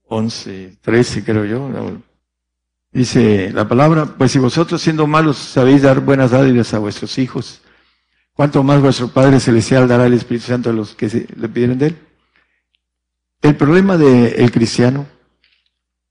11, 0.05 0.77
13 0.83 1.25
creo 1.25 1.45
yo. 1.47 1.71
Dice 2.93 3.51
la 3.53 3.67
palabra, 3.67 4.05
pues 4.05 4.33
si 4.33 4.39
vosotros 4.39 4.83
siendo 4.83 5.07
malos 5.07 5.39
sabéis 5.39 5.83
dar 5.83 6.01
buenas 6.01 6.31
dádivas 6.31 6.75
a 6.75 6.79
vuestros 6.79 7.17
hijos, 7.19 7.63
¿cuánto 8.35 8.63
más 8.63 8.83
vuestro 8.83 9.09
Padre 9.09 9.41
Celestial 9.41 9.89
dará 9.89 10.05
el 10.07 10.13
Espíritu 10.13 10.47
Santo 10.47 10.71
a 10.71 10.75
los 10.75 10.95
que 10.95 11.27
le 11.35 11.49
piden 11.49 11.79
de 11.79 11.87
él? 11.87 11.97
El 13.41 13.57
problema 13.57 13.97
del 13.97 14.51
cristiano 14.51 15.07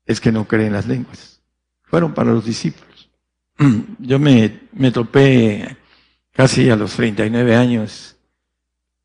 es 0.07 0.19
que 0.19 0.31
no 0.31 0.47
creen 0.47 0.73
las 0.73 0.87
lenguas. 0.87 1.41
Fueron 1.83 2.15
para 2.15 2.31
los 2.31 2.45
discípulos. 2.45 3.11
Yo 3.99 4.17
me, 4.17 4.61
me 4.73 4.91
topé 4.91 5.77
casi 6.37 6.69
a 6.69 6.75
los 6.75 6.93
39 6.93 7.55
años 7.55 8.15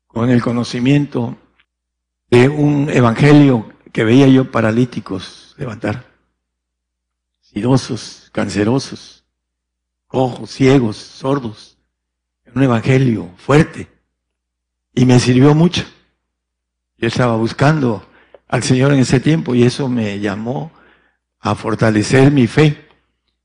con 0.05 0.29
el 0.29 0.39
conocimiento 0.39 1.35
de 2.29 2.47
un 2.47 2.91
evangelio 2.91 3.73
que 3.91 4.03
veía 4.03 4.27
yo 4.27 4.51
paralíticos 4.51 5.55
levantar, 5.57 6.05
sidosos, 7.41 8.29
cancerosos, 8.31 9.25
ojos, 10.09 10.51
ciegos, 10.51 10.95
sordos, 10.95 11.79
un 12.53 12.61
evangelio 12.61 13.31
fuerte. 13.37 13.89
Y 14.93 15.05
me 15.07 15.19
sirvió 15.19 15.55
mucho. 15.55 15.83
Yo 16.97 17.07
estaba 17.07 17.35
buscando 17.35 18.05
al 18.47 18.61
Señor 18.61 18.93
en 18.93 18.99
ese 18.99 19.19
tiempo 19.19 19.55
y 19.55 19.63
eso 19.63 19.89
me 19.89 20.19
llamó 20.19 20.71
a 21.39 21.55
fortalecer 21.55 22.31
mi 22.31 22.45
fe 22.45 22.87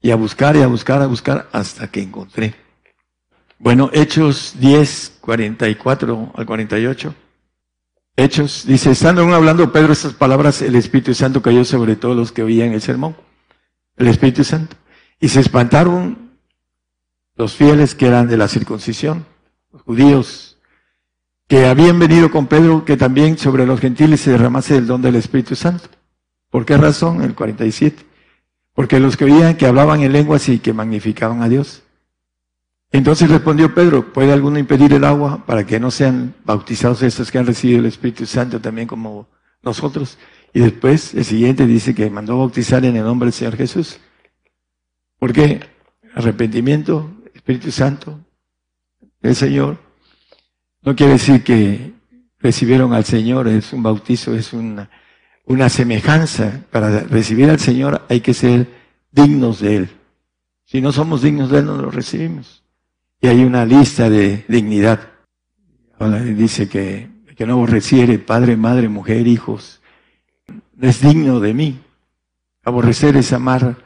y 0.03 0.11
a 0.11 0.17
buscar 0.17 0.57
y 0.57 0.61
a 0.61 0.67
buscar, 0.67 1.01
a 1.01 1.07
buscar 1.07 1.49
hasta 1.53 1.91
que 1.91 2.03
encontré. 2.03 2.68
Bueno, 3.59 3.91
Hechos 3.93 4.55
10, 4.61 5.19
44 5.21 6.33
al 6.35 6.47
48. 6.47 7.15
Hechos, 8.17 8.65
dice, 8.67 8.91
estando 8.93 9.23
aún 9.23 9.33
hablando 9.33 9.73
Pedro 9.73 9.93
estas 9.93 10.15
palabras, 10.15 10.63
el 10.63 10.77
Espíritu 10.77 11.15
Santo 11.15 11.43
cayó 11.43 11.65
sobre 11.65 11.97
todos 11.97 12.17
los 12.17 12.33
que 12.33 12.43
oían 12.43 12.73
el 12.73 12.81
sermón. 12.81 13.17
El 13.97 14.09
Espíritu 14.09 14.45
Santo. 14.45 14.77
Y 15.21 15.29
se 15.29 15.41
espantaron 15.41 16.31
los 17.35 17.55
fieles 17.55 17.95
que 17.95 18.07
eran 18.07 18.29
de 18.29 18.37
la 18.37 18.49
circuncisión, 18.49 19.27
los 19.73 19.83
judíos, 19.83 20.59
que 21.49 21.67
habían 21.67 21.99
venido 21.99 22.31
con 22.31 22.47
Pedro, 22.47 22.85
que 22.85 22.97
también 22.97 23.39
sobre 23.39 23.67
los 23.67 23.81
gentiles 23.81 24.21
se 24.21 24.33
derramase 24.33 24.77
el 24.77 24.87
don 24.87 25.03
del 25.03 25.17
Espíritu 25.17 25.57
Santo. 25.57 25.89
¿Por 26.51 26.65
qué 26.65 26.77
razón? 26.77 27.23
El 27.23 27.35
47. 27.35 28.05
Porque 28.75 29.01
los 29.01 29.17
que 29.17 29.25
oían 29.25 29.57
que 29.57 29.67
hablaban 29.67 30.01
en 30.03 30.13
lenguas 30.13 30.49
y 30.49 30.61
que 30.61 30.73
magnificaban 30.73 31.43
a 31.43 31.49
Dios. 31.49 31.83
Entonces 32.91 33.31
respondió 33.31 33.75
Pedro, 33.75 34.13
¿puede 34.13 34.33
alguno 34.33 34.59
impedir 34.59 34.95
el 34.95 35.05
agua 35.05 35.45
para 35.45 35.67
que 35.67 35.79
no 35.79 35.91
sean 35.91 36.35
bautizados 36.45 37.03
estos 37.03 37.31
que 37.31 37.39
han 37.39 37.47
recibido 37.47 37.81
el 37.81 37.87
Espíritu 37.87 38.25
Santo 38.25 38.61
también 38.61 38.89
como 38.89 39.29
nosotros? 39.63 40.19
Y 40.55 40.61
después 40.61 41.15
el 41.15 41.25
siguiente 41.25 41.67
dice 41.67 41.95
que 41.95 42.09
mandó 42.09 42.39
bautizar 42.39 42.85
en 42.85 42.97
el 42.97 43.05
nombre 43.05 43.27
del 43.27 43.35
Señor 43.35 43.57
Jesús. 43.57 44.01
¿Por 45.19 45.33
qué? 45.33 45.61
Arrepentimiento, 46.15 47.11
Espíritu 47.35 47.71
Santo, 47.71 48.21
el 49.21 49.37
Señor. 49.37 49.79
No 50.83 50.97
quiere 50.97 51.13
decir 51.13 51.45
que 51.45 51.93
recibieron 52.39 52.95
al 52.95 53.05
Señor, 53.05 53.49
es 53.49 53.73
un 53.75 53.83
bautizo, 53.83 54.35
es 54.35 54.55
una, 54.55 54.91
una 55.45 55.69
semejanza. 55.69 56.65
Para 56.71 57.01
recibir 57.01 57.51
al 57.51 57.61
Señor 57.61 58.07
hay 58.09 58.21
que 58.21 58.33
ser 58.33 58.67
dignos 59.11 59.61
de 59.61 59.77
Él. 59.77 59.91
Si 60.65 60.81
no 60.81 60.93
somos 60.93 61.21
dignos 61.21 61.51
de 61.51 61.59
Él, 61.59 61.67
no 61.67 61.77
lo 61.77 61.91
recibimos. 61.91 62.58
Y 63.21 63.27
hay 63.27 63.45
una 63.45 63.65
lista 63.65 64.09
de 64.09 64.45
dignidad. 64.49 65.01
dice 66.37 66.69
que, 66.69 67.11
que 67.37 67.47
no 67.47 67.55
aborreciere 67.55 68.19
padre, 68.19 68.57
madre, 68.57 68.89
mujer, 68.89 69.27
hijos. 69.27 69.81
es 70.81 71.01
digno 71.01 71.41
de 71.41 71.55
mí. 71.55 71.81
Aborrecer 72.65 73.17
es 73.17 73.33
amar 73.33 73.77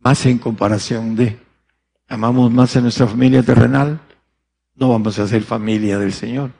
más 0.00 0.24
en 0.26 0.38
comparación 0.38 1.14
de. 1.16 1.38
Amamos 2.08 2.50
más 2.50 2.76
a 2.76 2.80
nuestra 2.80 3.06
familia 3.06 3.42
terrenal, 3.42 4.00
no 4.76 4.90
vamos 4.90 5.18
a 5.18 5.26
ser 5.26 5.42
familia 5.42 5.98
del 5.98 6.12
Señor. 6.12 6.52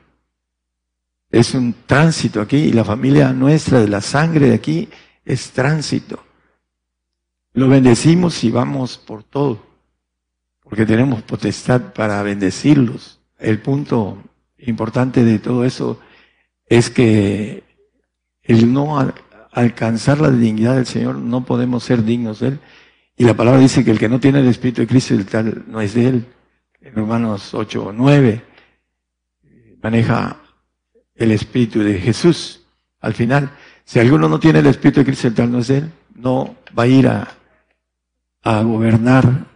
Es 1.29 1.53
un 1.53 1.75
tránsito 1.85 2.41
aquí 2.41 2.57
y 2.57 2.71
la 2.71 2.83
familia 2.83 3.31
nuestra 3.33 3.79
de 3.79 3.87
la 3.87 4.01
sangre 4.01 4.49
de 4.49 4.55
aquí 4.55 4.89
es 5.23 5.51
tránsito. 5.51 6.23
Lo 7.53 7.67
bendecimos 7.67 8.43
y 8.43 8.51
vamos 8.51 8.97
por 8.97 9.23
todo 9.23 9.74
porque 10.67 10.85
tenemos 10.85 11.21
potestad 11.21 11.93
para 11.93 12.21
bendecirlos. 12.23 13.21
El 13.39 13.59
punto 13.59 14.17
importante 14.57 15.23
de 15.23 15.39
todo 15.39 15.63
eso 15.63 15.99
es 16.67 16.89
que 16.89 17.63
el 18.41 18.73
no 18.73 19.13
alcanzar 19.51 20.19
la 20.19 20.29
dignidad 20.29 20.75
del 20.75 20.85
Señor, 20.85 21.15
no 21.15 21.45
podemos 21.45 21.83
ser 21.83 22.03
dignos 22.03 22.39
de 22.39 22.49
Él. 22.49 22.59
Y 23.15 23.23
la 23.23 23.35
palabra 23.35 23.59
dice 23.59 23.85
que 23.85 23.91
el 23.91 23.99
que 23.99 24.09
no 24.09 24.19
tiene 24.19 24.39
el 24.39 24.47
Espíritu 24.47 24.81
de 24.81 24.87
Cristo, 24.87 25.13
el 25.13 25.25
tal 25.25 25.63
no 25.67 25.79
es 25.81 25.93
de 25.93 26.07
Él. 26.09 26.25
En 26.81 26.93
Romanos 26.93 27.53
8 27.53 27.85
o 27.85 27.93
9 27.93 28.43
maneja 29.81 30.37
el 31.15 31.31
Espíritu 31.31 31.79
de 31.79 31.99
Jesús. 31.99 32.65
Al 32.99 33.13
final, 33.13 33.51
si 33.85 33.99
alguno 33.99 34.27
no 34.27 34.39
tiene 34.39 34.59
el 34.59 34.65
Espíritu 34.65 34.99
de 34.99 35.05
Cristo, 35.05 35.27
el 35.27 35.35
tal 35.35 35.51
no 35.51 35.59
es 35.59 35.67
de 35.67 35.77
Él, 35.77 35.91
no 36.15 36.55
va 36.77 36.83
a 36.83 36.87
ir 36.87 37.07
a, 37.07 37.27
a 38.43 38.61
gobernar 38.61 39.54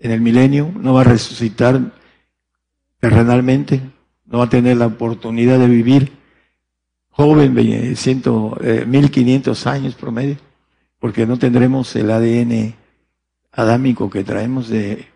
en 0.00 0.10
el 0.10 0.20
milenio, 0.20 0.72
no 0.74 0.94
va 0.94 1.02
a 1.02 1.04
resucitar 1.04 1.92
terrenalmente, 2.98 3.80
no 4.24 4.38
va 4.38 4.44
a 4.44 4.50
tener 4.50 4.76
la 4.78 4.86
oportunidad 4.86 5.58
de 5.58 5.68
vivir 5.68 6.12
joven, 7.10 7.96
ciento, 7.96 8.56
eh, 8.62 8.84
1500 8.86 9.66
años 9.66 9.94
promedio, 9.94 10.36
porque 10.98 11.26
no 11.26 11.38
tendremos 11.38 11.94
el 11.96 12.10
ADN 12.10 12.74
adámico 13.52 14.08
que 14.08 14.24
traemos 14.24 14.68
de 14.68 15.06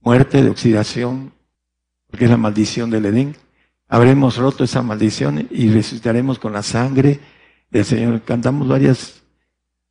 muerte, 0.00 0.42
de 0.42 0.50
oxidación, 0.50 1.32
porque 2.06 2.24
es 2.24 2.30
la 2.30 2.36
maldición 2.36 2.90
del 2.90 3.06
Edén. 3.06 3.36
Habremos 3.88 4.36
roto 4.36 4.64
esa 4.64 4.82
maldición 4.82 5.46
y 5.50 5.70
resucitaremos 5.70 6.38
con 6.38 6.52
la 6.52 6.62
sangre 6.62 7.20
del 7.70 7.84
Señor. 7.84 8.22
Cantamos 8.22 8.68
varias 8.68 9.22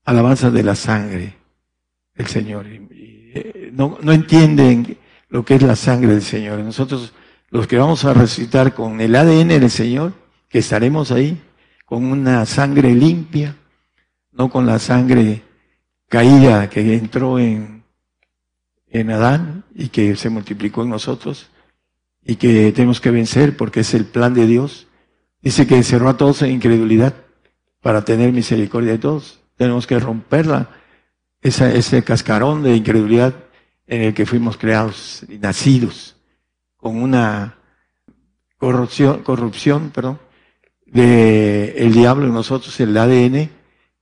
alabanzas 0.03 0.51
de 0.53 0.63
la 0.63 0.75
sangre 0.75 1.35
del 2.15 2.27
Señor. 2.27 2.65
No, 3.75 3.97
no 4.01 4.13
entienden 4.13 4.97
lo 5.27 5.43
que 5.43 5.55
es 5.55 5.61
la 5.61 5.75
sangre 5.75 6.13
del 6.13 6.21
Señor. 6.21 6.59
Nosotros, 6.59 7.13
los 7.49 7.67
que 7.67 7.77
vamos 7.77 8.05
a 8.05 8.13
resucitar 8.13 8.73
con 8.73 9.01
el 9.01 9.15
ADN 9.15 9.49
del 9.49 9.69
Señor, 9.69 10.13
que 10.47 10.59
estaremos 10.59 11.11
ahí, 11.11 11.41
con 11.85 12.05
una 12.05 12.45
sangre 12.45 12.93
limpia, 12.93 13.57
no 14.31 14.49
con 14.49 14.65
la 14.65 14.79
sangre 14.79 15.41
caída 16.07 16.69
que 16.69 16.95
entró 16.95 17.37
en, 17.37 17.83
en 18.87 19.11
Adán 19.11 19.65
y 19.75 19.89
que 19.89 20.15
se 20.15 20.29
multiplicó 20.29 20.83
en 20.83 20.89
nosotros 20.89 21.49
y 22.23 22.37
que 22.37 22.71
tenemos 22.71 23.01
que 23.01 23.11
vencer 23.11 23.57
porque 23.57 23.81
es 23.81 23.93
el 23.93 24.05
plan 24.05 24.33
de 24.33 24.47
Dios. 24.47 24.87
Dice 25.41 25.67
que 25.67 25.83
cerró 25.83 26.09
a 26.09 26.17
todos 26.17 26.41
en 26.41 26.51
incredulidad 26.51 27.13
para 27.81 28.05
tener 28.05 28.31
misericordia 28.31 28.93
de 28.93 28.99
todos. 28.99 29.41
Tenemos 29.57 29.85
que 29.85 29.99
romperla 29.99 30.69
ese 31.41 32.03
cascarón 32.03 32.63
de 32.63 32.75
incredulidad 32.75 33.35
en 33.87 34.01
el 34.01 34.13
que 34.13 34.25
fuimos 34.25 34.57
creados 34.57 35.23
y 35.29 35.37
nacidos, 35.37 36.15
con 36.77 37.01
una 37.01 37.57
corrupción, 38.57 39.23
corrupción 39.23 39.91
perdón, 39.91 40.19
de 40.85 41.75
el 41.77 41.93
diablo 41.93 42.25
en 42.25 42.33
nosotros, 42.33 42.79
el 42.79 42.95
ADN, 42.97 43.49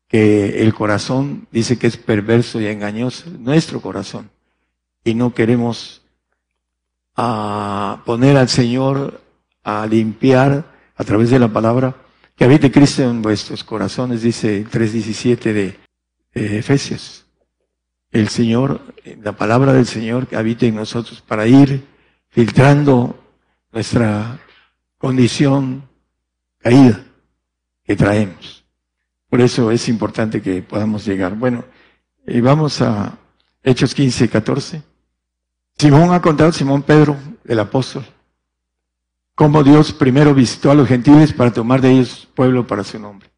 que 0.08 0.62
el 0.62 0.74
corazón 0.74 1.48
dice 1.52 1.78
que 1.78 1.88
es 1.88 1.98
perverso 1.98 2.62
y 2.62 2.68
engañoso, 2.68 3.30
nuestro 3.32 3.82
corazón, 3.82 4.30
y 5.04 5.16
no 5.16 5.34
queremos 5.34 6.02
a 7.16 8.04
poner 8.06 8.38
al 8.38 8.50
Señor 8.50 9.22
a 9.64 9.86
limpiar 9.86 10.66
a 10.96 11.04
través 11.04 11.30
de 11.30 11.40
la 11.40 11.48
palabra 11.48 11.96
que 12.36 12.44
habite 12.46 12.72
Cristo 12.72 13.04
en 13.04 13.22
vuestros 13.22 13.64
corazones, 13.64 14.22
dice 14.22 14.58
el 14.58 14.70
3.17 14.70 15.54
de 15.54 15.78
Efesios. 16.34 17.23
El 18.14 18.30
Señor, 18.30 18.80
la 19.24 19.32
palabra 19.32 19.74
del 19.74 19.88
Señor 19.88 20.28
que 20.28 20.36
habite 20.36 20.68
en 20.68 20.76
nosotros 20.76 21.22
para 21.22 21.48
ir 21.48 21.84
filtrando 22.30 23.20
nuestra 23.72 24.40
condición 25.00 25.90
caída 26.60 27.04
que 27.84 27.96
traemos. 27.96 28.64
Por 29.30 29.42
eso 29.42 29.72
es 29.72 29.90
importante 29.90 30.44
que 30.44 30.62
podamos 30.62 31.04
llegar. 31.06 31.36
Bueno, 31.36 31.66
y 32.28 32.40
vamos 32.40 32.82
a 32.84 33.18
Hechos 33.64 33.96
15, 33.96 34.30
14. 34.30 34.84
Simón 35.76 36.14
ha 36.14 36.22
contado, 36.22 36.52
Simón 36.52 36.84
Pedro, 36.84 37.18
el 37.46 37.60
apóstol, 37.60 38.06
cómo 39.34 39.64
Dios 39.64 39.92
primero 39.92 40.36
visitó 40.36 40.70
a 40.70 40.76
los 40.76 40.88
gentiles 40.88 41.34
para 41.34 41.52
tomar 41.52 41.82
de 41.82 41.92
ellos 41.94 42.28
pueblo 42.36 42.68
para 42.68 42.84
su 42.84 43.00
nombre. 43.00 43.32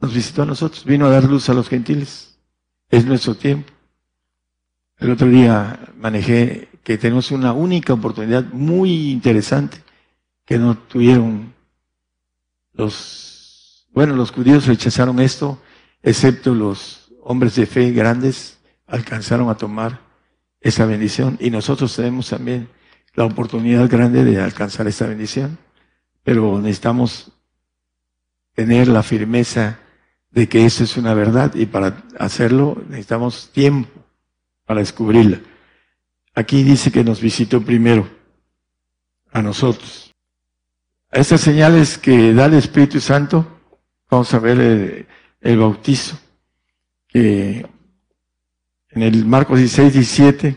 Nos 0.00 0.12
visitó 0.12 0.42
a 0.42 0.46
nosotros, 0.46 0.84
vino 0.84 1.06
a 1.06 1.10
dar 1.10 1.24
luz 1.24 1.48
a 1.48 1.54
los 1.54 1.66
gentiles. 1.66 2.29
Es 2.90 3.06
nuestro 3.06 3.36
tiempo. 3.36 3.72
El 4.98 5.10
otro 5.10 5.28
día 5.28 5.80
manejé 5.96 6.68
que 6.82 6.98
tenemos 6.98 7.30
una 7.30 7.52
única 7.52 7.92
oportunidad 7.92 8.44
muy 8.52 9.10
interesante 9.10 9.78
que 10.44 10.58
no 10.58 10.76
tuvieron 10.76 11.54
los, 12.72 13.86
bueno, 13.92 14.16
los 14.16 14.32
judíos 14.32 14.66
rechazaron 14.66 15.20
esto, 15.20 15.62
excepto 16.02 16.54
los 16.54 17.12
hombres 17.22 17.54
de 17.54 17.66
fe 17.66 17.92
grandes 17.92 18.58
alcanzaron 18.86 19.48
a 19.48 19.56
tomar 19.56 20.00
esa 20.60 20.84
bendición 20.84 21.38
y 21.40 21.50
nosotros 21.50 21.94
tenemos 21.94 22.28
también 22.28 22.68
la 23.14 23.24
oportunidad 23.24 23.88
grande 23.88 24.24
de 24.24 24.40
alcanzar 24.40 24.86
esa 24.88 25.06
bendición, 25.06 25.58
pero 26.24 26.60
necesitamos 26.60 27.32
tener 28.54 28.88
la 28.88 29.02
firmeza 29.02 29.78
de 30.30 30.48
que 30.48 30.64
eso 30.64 30.84
es 30.84 30.96
una 30.96 31.14
verdad 31.14 31.54
y 31.54 31.66
para 31.66 32.04
hacerlo 32.18 32.82
necesitamos 32.88 33.50
tiempo 33.52 33.90
para 34.64 34.80
descubrirla. 34.80 35.40
Aquí 36.34 36.62
dice 36.62 36.92
que 36.92 37.02
nos 37.02 37.20
visitó 37.20 37.60
primero 37.60 38.08
a 39.32 39.42
nosotros. 39.42 40.14
A 41.10 41.18
estas 41.18 41.40
señales 41.40 41.98
que 41.98 42.32
da 42.32 42.46
el 42.46 42.54
Espíritu 42.54 43.00
Santo, 43.00 43.44
vamos 44.08 44.32
a 44.32 44.38
ver 44.38 45.06
el, 45.40 45.58
bautizo, 45.58 46.18
que 47.08 47.66
en 48.90 49.02
el 49.02 49.24
Marcos 49.24 49.58
16, 49.58 49.92
17, 49.92 50.56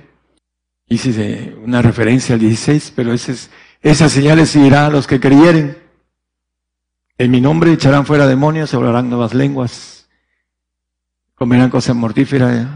hice 0.89 1.56
una 1.63 1.82
referencia 1.82 2.36
al 2.36 2.42
16, 2.42 2.94
pero 2.96 3.13
esas, 3.13 3.50
esas 3.82 4.12
señales 4.12 4.50
seguirán 4.50 4.86
a 4.86 4.89
los 4.89 5.08
que 5.08 5.20
creyeren. 5.20 5.83
En 7.17 7.32
mi 7.32 7.39
nombre 7.41 7.72
echarán 7.72 8.05
fuera 8.05 8.25
demonios, 8.25 8.74
hablarán 8.74 9.10
nuevas 9.10 9.34
lenguas, 9.34 10.10
comerán 11.36 11.70
cosas 11.70 11.96
mortíferas, 11.96 12.67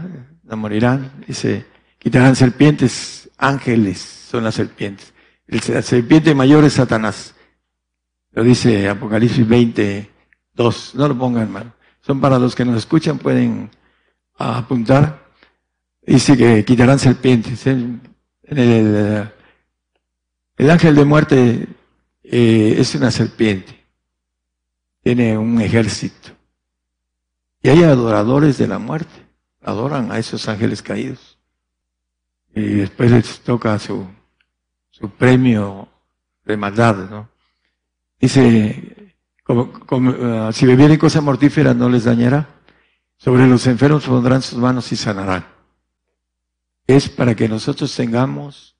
no 0.44 0.56
morirán, 0.56 1.24
dice, 1.26 1.66
quitarán 1.98 2.36
serpientes, 2.36 3.28
ángeles 3.36 3.98
son 3.98 4.44
las 4.44 4.54
serpientes. 4.54 5.12
La 5.46 5.82
serpiente 5.82 6.34
mayor 6.34 6.64
es 6.64 6.74
Satanás. 6.74 7.34
Lo 8.32 8.44
dice 8.44 8.88
Apocalipsis 8.88 9.48
20, 9.48 10.10
2. 10.54 10.94
No 10.94 11.08
lo 11.08 11.18
pongan, 11.18 11.44
hermano. 11.44 11.72
Son 12.02 12.20
para 12.20 12.38
los 12.38 12.54
que 12.54 12.64
nos 12.64 12.76
escuchan, 12.76 13.18
pueden 13.18 13.70
apuntar. 14.36 15.26
Dice 16.06 16.36
que 16.36 16.64
quitarán 16.64 16.98
serpientes. 16.98 17.66
El 17.66 18.00
ángel 20.68 20.94
de 20.94 21.04
muerte 21.04 21.66
eh, 22.22 22.76
es 22.78 22.94
una 22.94 23.10
serpiente. 23.10 23.77
Tiene 25.08 25.38
un 25.38 25.58
ejército. 25.58 26.32
Y 27.62 27.70
hay 27.70 27.82
adoradores 27.82 28.58
de 28.58 28.68
la 28.68 28.78
muerte. 28.78 29.26
Adoran 29.62 30.12
a 30.12 30.18
esos 30.18 30.46
ángeles 30.50 30.82
caídos. 30.82 31.38
Y 32.54 32.60
después 32.60 33.10
les 33.10 33.40
toca 33.40 33.78
su, 33.78 34.06
premio 35.16 35.88
de 36.44 36.58
maldad, 36.58 37.08
¿no? 37.08 37.30
Dice, 38.20 39.14
como, 39.44 39.62
uh, 39.62 40.52
si 40.52 40.66
bebieren 40.66 40.98
cosa 40.98 41.22
mortífera 41.22 41.72
no 41.72 41.88
les 41.88 42.04
dañará. 42.04 42.46
Sobre 43.16 43.46
los 43.46 43.66
enfermos 43.66 44.04
pondrán 44.04 44.42
sus 44.42 44.58
manos 44.58 44.92
y 44.92 44.96
sanarán 44.96 45.46
es 46.86 47.08
para 47.08 47.34
que 47.34 47.48
nosotros 47.48 47.96
tengamos 47.96 48.76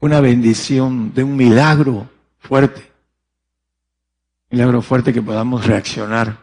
una 0.00 0.22
bendición 0.22 1.12
de 1.12 1.22
un 1.22 1.36
milagro 1.36 2.08
fuerte. 2.38 2.93
Milagro 4.54 4.82
fuerte 4.82 5.12
que 5.12 5.20
podamos 5.20 5.66
reaccionar 5.66 6.38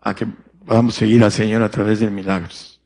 a 0.00 0.14
que 0.14 0.24
podamos 0.24 0.94
seguir 0.94 1.24
al 1.24 1.32
Señor 1.32 1.64
a 1.64 1.68
través 1.68 1.98
de 1.98 2.08
milagros. 2.08 2.80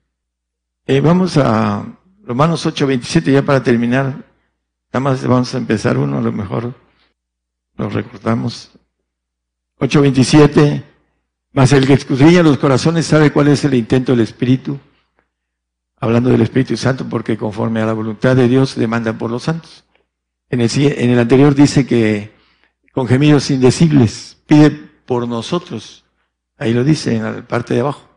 Eh, 0.87 1.01
vamos 1.01 1.37
a 1.37 1.85
Romanos 2.25 2.65
8, 2.65 2.87
27 2.87 3.31
ya 3.31 3.43
para 3.43 3.63
terminar. 3.63 4.25
Nada 4.91 5.01
más 5.01 5.23
vamos 5.27 5.55
a 5.55 5.59
empezar 5.59 5.99
uno, 5.99 6.17
a 6.17 6.23
lo 6.23 6.33
mejor 6.33 6.73
lo 7.77 7.91
recordamos. 7.91 8.71
8.27, 9.81 10.83
mas 11.53 11.75
el 11.75 11.87
que 11.87 11.93
escudriña 11.93 12.43
los 12.43 12.57
corazones 12.57 13.05
sabe 13.05 13.31
cuál 13.31 13.49
es 13.49 13.63
el 13.67 13.75
intento 13.75 14.13
del 14.13 14.23
Espíritu 14.23 14.81
hablando 16.01 16.31
del 16.31 16.41
Espíritu 16.41 16.75
Santo, 16.79 17.07
porque 17.07 17.37
conforme 17.37 17.83
a 17.83 17.87
la 17.87 17.93
voluntad 17.93 18.35
de 18.35 18.49
Dios 18.49 18.77
demanda 18.77 19.13
por 19.13 19.31
los 19.31 19.43
santos. 19.43 19.85
En 20.49 20.63
el, 20.63 20.71
en 20.75 21.11
el 21.11 21.19
anterior 21.19 21.55
dice 21.55 21.87
que 21.87 22.33
con 22.95 23.07
gemidos 23.07 23.51
indecibles 23.51 24.38
pide 24.49 24.71
por 24.71 25.29
nosotros. 25.29 26.05
Ahí 26.57 26.73
lo 26.75 26.83
dice 26.83 27.15
en 27.15 27.23
la 27.23 27.47
parte 27.47 27.75
de 27.75 27.81
abajo. 27.81 28.09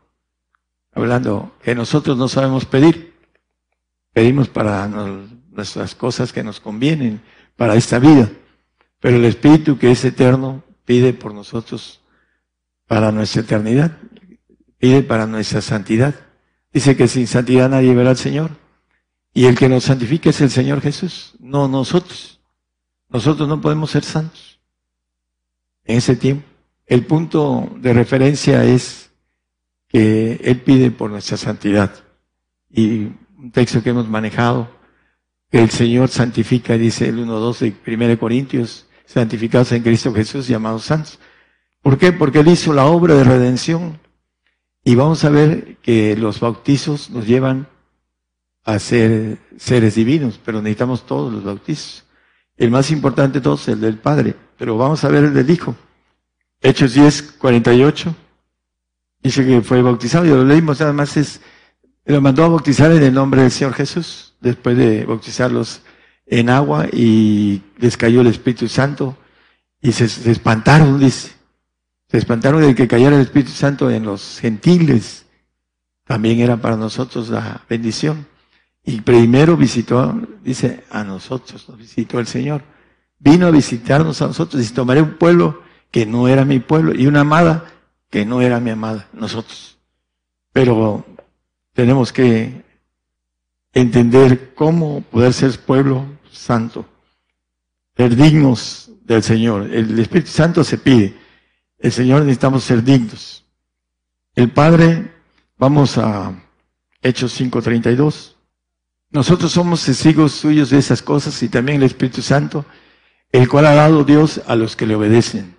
Hablando 0.94 1.56
que 1.62 1.76
nosotros 1.76 2.18
no 2.18 2.28
sabemos 2.28 2.66
pedir. 2.66 3.14
Pedimos 4.14 4.48
para 4.50 4.88
nuestras 4.88 5.94
cosas 5.94 6.34
que 6.34 6.44
nos 6.44 6.60
convienen, 6.60 7.22
para 7.56 7.76
esta 7.76 8.00
vida. 8.00 8.32
Pero 9.00 9.18
el 9.18 9.26
Espíritu 9.26 9.78
que 9.78 9.92
es 9.92 10.04
eterno 10.04 10.64
pide 10.86 11.14
por 11.14 11.34
nosotros 11.34 12.02
para 12.88 13.12
nuestra 13.12 13.42
eternidad. 13.42 13.98
Pide 14.80 15.04
para 15.04 15.28
nuestra 15.28 15.62
santidad. 15.62 16.16
Dice 16.74 16.96
que 16.96 17.08
sin 17.08 17.28
santidad 17.28 17.70
nadie 17.70 17.94
verá 17.94 18.12
al 18.12 18.18
Señor. 18.18 18.52
Y 19.34 19.46
el 19.46 19.58
que 19.58 19.70
nos 19.70 19.84
santifica 19.84 20.30
es 20.30 20.42
el 20.42 20.50
Señor 20.50 20.82
Jesús, 20.82 21.36
no 21.40 21.68
nosotros. 21.68 22.42
Nosotros 23.10 23.48
no 23.48 23.62
podemos 23.62 23.92
ser 23.92 24.04
santos 24.04 24.52
en 25.86 25.98
ese 25.98 26.16
tiempo. 26.16 26.46
El 26.86 27.06
punto 27.06 27.72
de 27.78 27.94
referencia 27.94 28.64
es 28.64 29.12
que 29.88 30.40
Él 30.44 30.62
pide 30.62 30.92
por 30.92 31.10
nuestra 31.10 31.38
santidad. 31.38 31.92
Y 32.70 33.08
un 33.38 33.52
texto 33.52 33.84
que 33.84 33.90
hemos 33.90 34.08
manejado, 34.08 34.70
el 35.52 35.70
Señor 35.70 36.10
santifica, 36.10 36.78
dice 36.78 37.10
el 37.10 37.26
1.2 37.26 37.60
de 37.86 37.96
1 37.96 38.20
Corintios, 38.20 38.88
santificados 39.06 39.72
en 39.74 39.84
Cristo 39.84 40.14
Jesús, 40.14 40.48
llamados 40.48 40.86
santos. 40.86 41.20
¿Por 41.82 41.98
qué? 41.98 42.12
Porque 42.14 42.40
Él 42.40 42.48
hizo 42.48 42.74
la 42.74 42.86
obra 42.86 43.16
de 43.16 43.24
redención 43.24 44.00
y 44.84 44.96
vamos 44.96 45.24
a 45.26 45.30
ver 45.30 45.78
que 45.78 46.16
los 46.16 46.40
bautizos 46.40 47.10
nos 47.10 47.28
llevan 47.28 47.68
a 48.64 48.80
ser 48.80 49.40
seres 49.58 49.96
divinos, 49.96 50.40
pero 50.44 50.62
necesitamos 50.62 51.06
todos 51.06 51.34
los 51.34 51.44
bautizos. 51.44 52.06
El 52.58 52.72
más 52.72 52.92
importante 52.92 53.40
de 53.40 53.44
todos 53.44 53.62
es 53.64 53.70
el 53.70 53.82
del 53.82 53.98
Padre, 53.98 54.36
pero 54.62 54.78
vamos 54.78 55.04
a 55.04 55.10
ver 55.10 55.24
el 55.24 55.34
del 55.34 55.50
Hijo. 55.50 55.76
Hechos 56.62 56.94
10, 56.94 57.34
48. 57.40 58.16
Dice 59.24 59.44
que 59.44 59.62
fue 59.64 59.82
bautizado, 59.82 60.24
y 60.24 60.30
lo 60.30 60.46
leímos, 60.46 60.80
además 60.82 61.18
es, 61.18 61.42
lo 62.06 62.22
mandó 62.22 62.44
a 62.44 62.50
bautizar 62.50 62.92
en 62.92 63.02
el 63.02 63.12
nombre 63.12 63.42
del 63.42 63.50
Señor 63.50 63.74
Jesús, 63.74 64.36
después 64.40 64.78
de 64.78 65.04
bautizarlos 65.04 65.82
en 66.28 66.52
agua 66.52 66.86
y 66.94 67.64
les 67.80 67.98
cayó 67.98 68.22
el 68.22 68.28
Espíritu 68.28 68.68
Santo 68.68 69.18
y 69.82 69.94
se, 69.94 70.08
se 70.08 70.30
espantaron, 70.30 71.00
dice. 71.00 71.32
Se 72.08 72.20
espantaron 72.20 72.62
de 72.62 72.76
que 72.76 72.88
cayera 72.88 73.16
el 73.16 73.24
Espíritu 73.24 73.54
Santo 73.54 73.90
en 73.90 74.04
los 74.04 74.38
gentiles. 74.40 75.26
También 76.06 76.40
era 76.40 76.58
para 76.58 76.78
nosotros 76.78 77.30
la 77.30 77.64
bendición. 77.68 78.28
Y 78.84 79.02
primero 79.02 79.58
visitó, 79.58 80.22
dice, 80.44 80.84
a 80.92 81.04
nosotros, 81.04 81.68
nos 81.68 81.80
visitó 81.80 82.20
el 82.20 82.28
Señor. 82.28 82.62
Vino 83.24 83.46
a 83.46 83.52
visitarnos 83.52 84.22
a 84.22 84.28
nosotros 84.28 84.68
y 84.68 84.74
tomaré 84.74 85.02
un 85.02 85.14
pueblo 85.18 85.62
que 85.92 86.08
no 86.08 86.28
era 86.28 86.44
mi 86.44 86.60
pueblo 86.60 86.94
y 86.96 87.06
una 87.06 87.22
amada 87.22 87.66
que 88.10 88.26
no 88.26 88.42
era 88.42 88.60
mi 88.60 88.72
amada, 88.72 89.08
nosotros. 89.14 89.78
Pero 90.52 91.06
tenemos 91.74 92.12
que 92.12 92.64
entender 93.74 94.56
cómo 94.56 95.02
poder 95.02 95.34
ser 95.34 95.58
pueblo 95.60 96.06
santo, 96.32 96.86
ser 97.96 98.16
dignos 98.16 98.90
del 99.04 99.22
Señor. 99.22 99.64
El 99.72 100.00
Espíritu 100.00 100.32
Santo 100.32 100.64
se 100.64 100.80
pide. 100.80 101.16
El 101.78 101.92
Señor 101.92 102.22
necesitamos 102.22 102.64
ser 102.64 102.84
dignos. 102.84 103.46
El 104.36 104.50
Padre, 104.52 105.12
vamos 105.58 105.98
a 105.98 106.34
Hechos 107.02 107.40
5:32. 107.40 108.36
Nosotros 109.12 109.52
somos 109.52 109.86
testigos 109.86 110.32
suyos 110.32 110.70
de 110.70 110.80
esas 110.80 111.02
cosas 111.02 111.42
y 111.44 111.50
también 111.50 111.78
el 111.78 111.84
Espíritu 111.84 112.22
Santo, 112.22 112.66
el 113.32 113.48
cual 113.48 113.66
ha 113.66 113.76
dado 113.76 114.04
Dios 114.04 114.42
a 114.48 114.56
los 114.56 114.76
que 114.76 114.86
le 114.86 114.96
obedecen. 114.96 115.56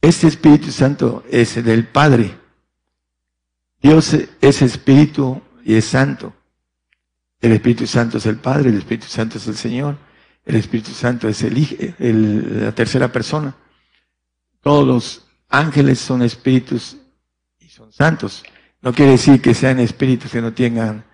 Este 0.00 0.28
Espíritu 0.28 0.70
Santo 0.70 1.24
es 1.30 1.56
el 1.56 1.64
del 1.64 1.86
Padre. 1.86 2.36
Dios 3.82 4.14
es 4.40 4.62
Espíritu 4.62 5.42
y 5.64 5.74
es 5.74 5.84
Santo. 5.86 6.32
El 7.40 7.52
Espíritu 7.52 7.86
Santo 7.86 8.18
es 8.18 8.26
el 8.26 8.36
Padre, 8.36 8.70
el 8.70 8.78
Espíritu 8.78 9.06
Santo 9.06 9.38
es 9.38 9.46
el 9.46 9.56
Señor, 9.56 9.96
el 10.44 10.56
Espíritu 10.56 10.90
Santo 10.90 11.28
es 11.28 11.42
el, 11.42 12.64
la 12.64 12.72
tercera 12.72 13.10
persona. 13.10 13.56
Todos 14.62 14.86
los 14.86 15.26
ángeles 15.48 15.98
son 15.98 16.22
espíritus 16.22 16.98
y 17.58 17.68
son 17.68 17.92
santos. 17.92 18.42
No 18.82 18.92
quiere 18.92 19.12
decir 19.12 19.40
que 19.40 19.54
sean 19.54 19.80
espíritus 19.80 20.30
que 20.30 20.42
no 20.42 20.52
tengan 20.52 21.04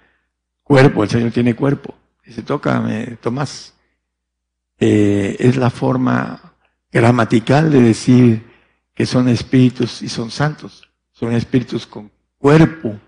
cuerpo, 0.65 1.05
el 1.05 1.11
Señor 1.11 1.31
tiene 1.31 1.55
cuerpo. 1.55 1.95
Dice, 2.25 2.43
tócame, 2.43 3.19
Tomás. 3.21 3.76
Eh, 4.79 5.37
es 5.39 5.57
la 5.57 5.71
forma 5.71 6.55
gramatical 6.91 7.71
de 7.71 7.81
decir 7.81 8.45
que 8.95 9.07
son 9.07 9.29
espíritus 9.29 10.03
y 10.03 10.09
son 10.09 10.31
santos. 10.31 10.89
Son 11.13 11.33
espíritus 11.33 11.87
con 11.87 12.11
cuerpo, 12.39 12.99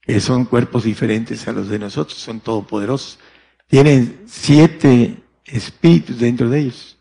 que 0.00 0.20
son 0.20 0.44
cuerpos 0.44 0.84
diferentes 0.84 1.46
a 1.46 1.52
los 1.52 1.68
de 1.68 1.78
nosotros, 1.78 2.18
son 2.18 2.40
todopoderosos. 2.40 3.18
Tienen 3.68 4.22
siete 4.26 5.22
espíritus 5.44 6.18
dentro 6.18 6.48
de 6.48 6.60
ellos, 6.60 6.98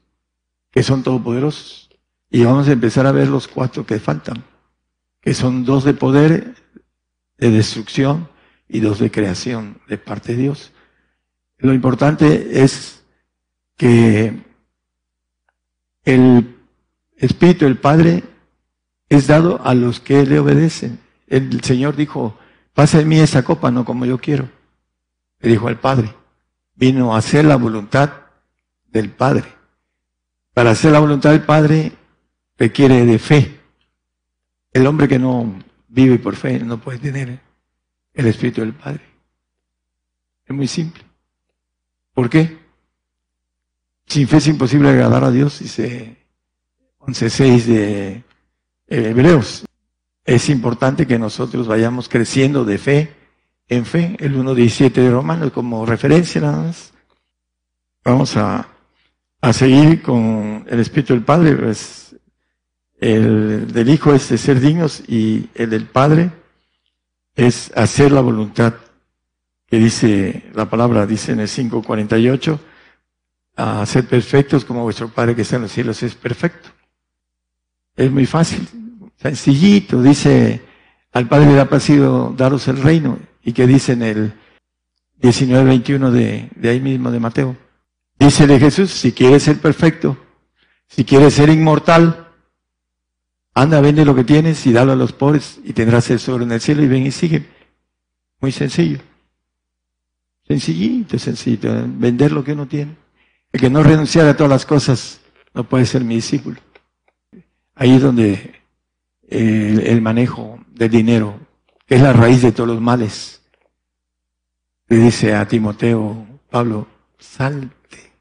que 0.72 0.84
son 0.84 1.02
todopoderosos. 1.02 1.90
Y 2.30 2.44
vamos 2.44 2.68
a 2.68 2.74
empezar 2.74 3.08
a 3.08 3.12
ver 3.12 3.28
los 3.28 3.48
cuatro 3.48 3.86
que 3.86 4.00
faltan, 4.00 4.44
que 5.22 5.34
son 5.34 5.66
dos 5.66 5.84
de 5.84 5.96
poder, 5.96 6.54
de 7.38 7.50
destrucción 7.50 8.30
y 8.68 8.82
dos 8.82 9.00
de 9.00 9.10
creación 9.10 9.82
de 9.88 9.98
parte 9.98 10.36
de 10.36 10.44
Dios. 10.44 10.72
Lo 11.58 11.74
importante 11.74 12.64
es 12.64 12.99
que 13.80 14.34
el 16.04 16.58
Espíritu 17.16 17.64
del 17.64 17.78
Padre 17.78 18.26
es 19.08 19.28
dado 19.28 19.66
a 19.66 19.74
los 19.74 20.02
que 20.02 20.26
le 20.26 20.38
obedecen. 20.38 21.00
El 21.28 21.64
Señor 21.64 21.96
dijo, 21.96 22.38
pasa 22.74 23.00
en 23.00 23.08
mí 23.08 23.20
esa 23.20 23.44
copa, 23.44 23.72
no 23.72 23.86
como 23.86 24.06
yo 24.06 24.18
quiero. 24.18 24.50
Le 25.40 25.52
dijo 25.52 25.70
al 25.70 25.80
Padre. 25.80 26.14
Vino 26.76 27.16
a 27.16 27.20
hacer 27.20 27.46
la 27.46 27.56
voluntad 27.56 28.12
del 28.86 29.12
Padre. 29.12 29.46
Para 30.54 30.72
hacer 30.72 30.92
la 30.92 31.00
voluntad 31.00 31.32
del 31.32 31.44
Padre 31.44 31.94
requiere 32.58 33.06
de 33.06 33.18
fe. 33.18 33.62
El 34.74 34.88
hombre 34.88 35.08
que 35.08 35.20
no 35.20 35.56
vive 35.88 36.20
por 36.20 36.36
fe 36.36 36.60
no 36.60 36.82
puede 36.82 37.00
tener 37.00 37.40
el 38.14 38.28
Espíritu 38.28 38.60
del 38.60 38.74
Padre. 38.74 39.04
Es 40.46 40.54
muy 40.54 40.68
simple. 40.68 41.02
¿Por 42.14 42.30
qué? 42.30 42.69
Sin 44.10 44.28
fe 44.28 44.38
es 44.38 44.48
imposible 44.48 44.90
agradar 44.90 45.24
a 45.24 45.30
Dios, 45.30 45.60
dice 45.60 46.18
11.6 47.00 47.64
de 47.66 48.24
Hebreos. 48.88 49.66
Es 50.26 50.50
importante 50.50 51.06
que 51.06 51.20
nosotros 51.20 51.68
vayamos 51.68 52.10
creciendo 52.10 52.66
de 52.66 52.80
fe 52.80 53.14
en 53.68 53.86
fe. 53.86 54.18
El 54.20 54.36
1.17 54.36 54.92
de 54.94 55.12
Romanos 55.12 55.52
como 55.52 55.86
referencia 55.86 56.42
nada 56.42 56.64
más. 56.64 56.92
Vamos 58.04 58.36
a, 58.36 58.68
a 59.42 59.54
seguir 59.54 60.02
con 60.02 60.66
el 60.68 60.80
Espíritu 60.80 61.14
del 61.14 61.24
Padre. 61.24 61.56
Pues, 61.56 62.16
el 63.00 63.72
del 63.72 63.90
Hijo 63.92 64.16
es 64.16 64.28
de 64.30 64.40
ser 64.40 64.60
dignos 64.60 65.04
y 65.08 65.50
el 65.54 65.70
del 65.70 65.86
Padre 65.86 66.32
es 67.36 67.72
hacer 67.76 68.12
la 68.12 68.22
voluntad 68.22 68.74
que 69.68 69.78
dice 69.78 70.50
la 70.56 70.68
palabra, 70.68 71.06
dice 71.06 71.34
en 71.34 71.42
el 71.42 71.48
5.48, 71.48 72.60
a 73.60 73.86
ser 73.86 74.08
perfectos 74.08 74.64
como 74.64 74.84
vuestro 74.84 75.10
Padre 75.10 75.36
que 75.36 75.42
está 75.42 75.58
en 75.58 75.64
los 75.64 75.72
cielos 75.72 76.02
es 76.02 76.16
perfecto. 76.16 76.70
Es 77.96 78.10
muy 78.10 78.26
fácil, 78.26 78.66
sencillito, 79.18 80.02
dice, 80.02 80.62
al 81.12 81.28
Padre 81.28 81.52
le 81.52 81.60
ha 81.60 81.68
placido 81.68 82.34
daros 82.38 82.70
el 82.70 82.82
reino, 82.82 83.20
y 83.44 83.52
que 83.52 83.68
dice 83.68 83.94
en 83.94 84.04
el 84.04 84.34
19.21 85.22 86.10
de, 86.10 86.50
de 86.56 86.70
ahí 86.70 86.80
mismo 86.80 87.12
de 87.12 87.20
Mateo. 87.20 87.58
Dice 88.18 88.48
de 88.48 88.60
Jesús, 88.60 88.92
si 88.92 89.12
quieres 89.12 89.44
ser 89.44 89.60
perfecto, 89.60 90.18
si 90.88 91.04
quieres 91.04 91.34
ser 91.34 91.50
inmortal, 91.50 92.30
anda, 93.54 93.82
vende 93.82 94.06
lo 94.06 94.16
que 94.16 94.24
tienes 94.24 94.66
y 94.66 94.72
dalo 94.72 94.94
a 94.94 94.96
los 94.96 95.12
pobres 95.12 95.60
y 95.66 95.74
tendrás 95.74 96.10
el 96.12 96.20
sobre 96.20 96.46
en 96.46 96.54
el 96.54 96.62
cielo 96.62 96.82
y 96.82 96.88
ven 96.88 97.06
y 97.06 97.12
sigue. 97.12 97.46
Muy 98.40 98.54
sencillo. 98.54 99.00
Sencillito, 100.48 101.20
sencillito. 101.20 101.68
Vender 101.88 102.32
lo 102.32 102.42
que 102.42 102.54
uno 102.54 102.66
tiene. 102.66 103.09
El 103.52 103.60
que 103.60 103.70
no 103.70 103.84
renunciara 103.84 104.32
a 104.32 104.38
todas 104.38 104.50
las 104.50 104.66
cosas 104.66 105.22
no 105.54 105.64
puede 105.64 105.86
ser 105.86 106.04
mi 106.04 106.16
discípulo. 106.16 106.60
Ahí 107.76 107.94
es 107.94 108.02
donde 108.02 108.62
el, 109.28 109.80
el 109.82 110.02
manejo 110.02 110.60
del 110.68 110.90
dinero, 110.90 111.40
que 111.86 111.96
es 111.96 112.02
la 112.02 112.14
raíz 112.14 112.42
de 112.42 112.52
todos 112.52 112.70
los 112.70 112.82
males, 112.82 113.42
le 114.88 114.98
dice 114.98 115.36
a 115.36 115.48
Timoteo, 115.48 116.28
Pablo, 116.50 116.88
salte, 117.18 118.14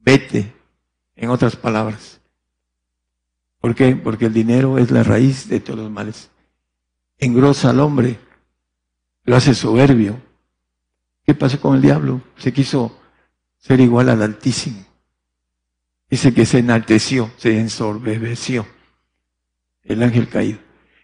vete, 0.00 0.52
en 1.16 1.30
otras 1.30 1.56
palabras. 1.56 2.20
¿Por 3.60 3.74
qué? 3.74 3.96
Porque 3.96 4.26
el 4.26 4.34
dinero 4.34 4.78
es 4.78 4.90
la 4.90 5.02
raíz 5.02 5.48
de 5.48 5.60
todos 5.60 5.78
los 5.80 5.90
males. 5.90 6.30
Engrosa 7.18 7.70
al 7.70 7.80
hombre, 7.80 8.18
lo 9.24 9.36
hace 9.36 9.54
soberbio, 9.54 10.20
¿Qué 11.24 11.34
pasó 11.34 11.58
con 11.58 11.76
el 11.76 11.82
diablo? 11.82 12.20
Se 12.36 12.52
quiso 12.52 13.00
ser 13.64 13.80
igual 13.80 14.10
al 14.10 14.20
Altísimo. 14.20 14.84
Dice 16.10 16.34
que 16.34 16.44
se 16.44 16.58
enalteció, 16.58 17.30
se 17.38 17.58
ensorbeció. 17.58 18.66
El 19.82 20.02
ángel 20.02 20.28
caído. 20.28 20.58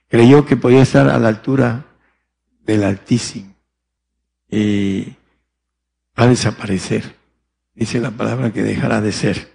Creyó 0.08 0.44
que 0.44 0.56
podía 0.56 0.82
estar 0.82 1.08
a 1.08 1.18
la 1.18 1.28
altura 1.28 1.86
del 2.60 2.84
Altísimo. 2.84 3.54
Y 4.50 5.04
va 6.18 6.24
a 6.24 6.28
desaparecer. 6.28 7.16
Dice 7.74 7.98
la 7.98 8.10
palabra 8.10 8.52
que 8.52 8.62
dejará 8.62 9.00
de 9.00 9.12
ser. 9.12 9.50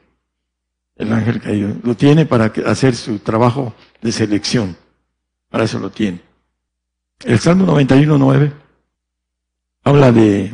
El 0.96 1.13
ángel 1.13 1.39
caído. 1.39 1.76
Lo 1.84 1.96
tiene 1.96 2.26
para 2.26 2.46
hacer 2.65 2.96
su 2.96 3.20
trabajo 3.20 3.76
de 4.02 4.12
selección. 4.12 4.76
Para 5.50 5.65
eso 5.65 5.78
lo 5.78 5.91
tiene. 5.91 6.22
El 7.24 7.39
Salmo 7.39 7.68
91, 7.68 8.18
9 8.18 8.54
habla 9.84 10.12
de 10.12 10.52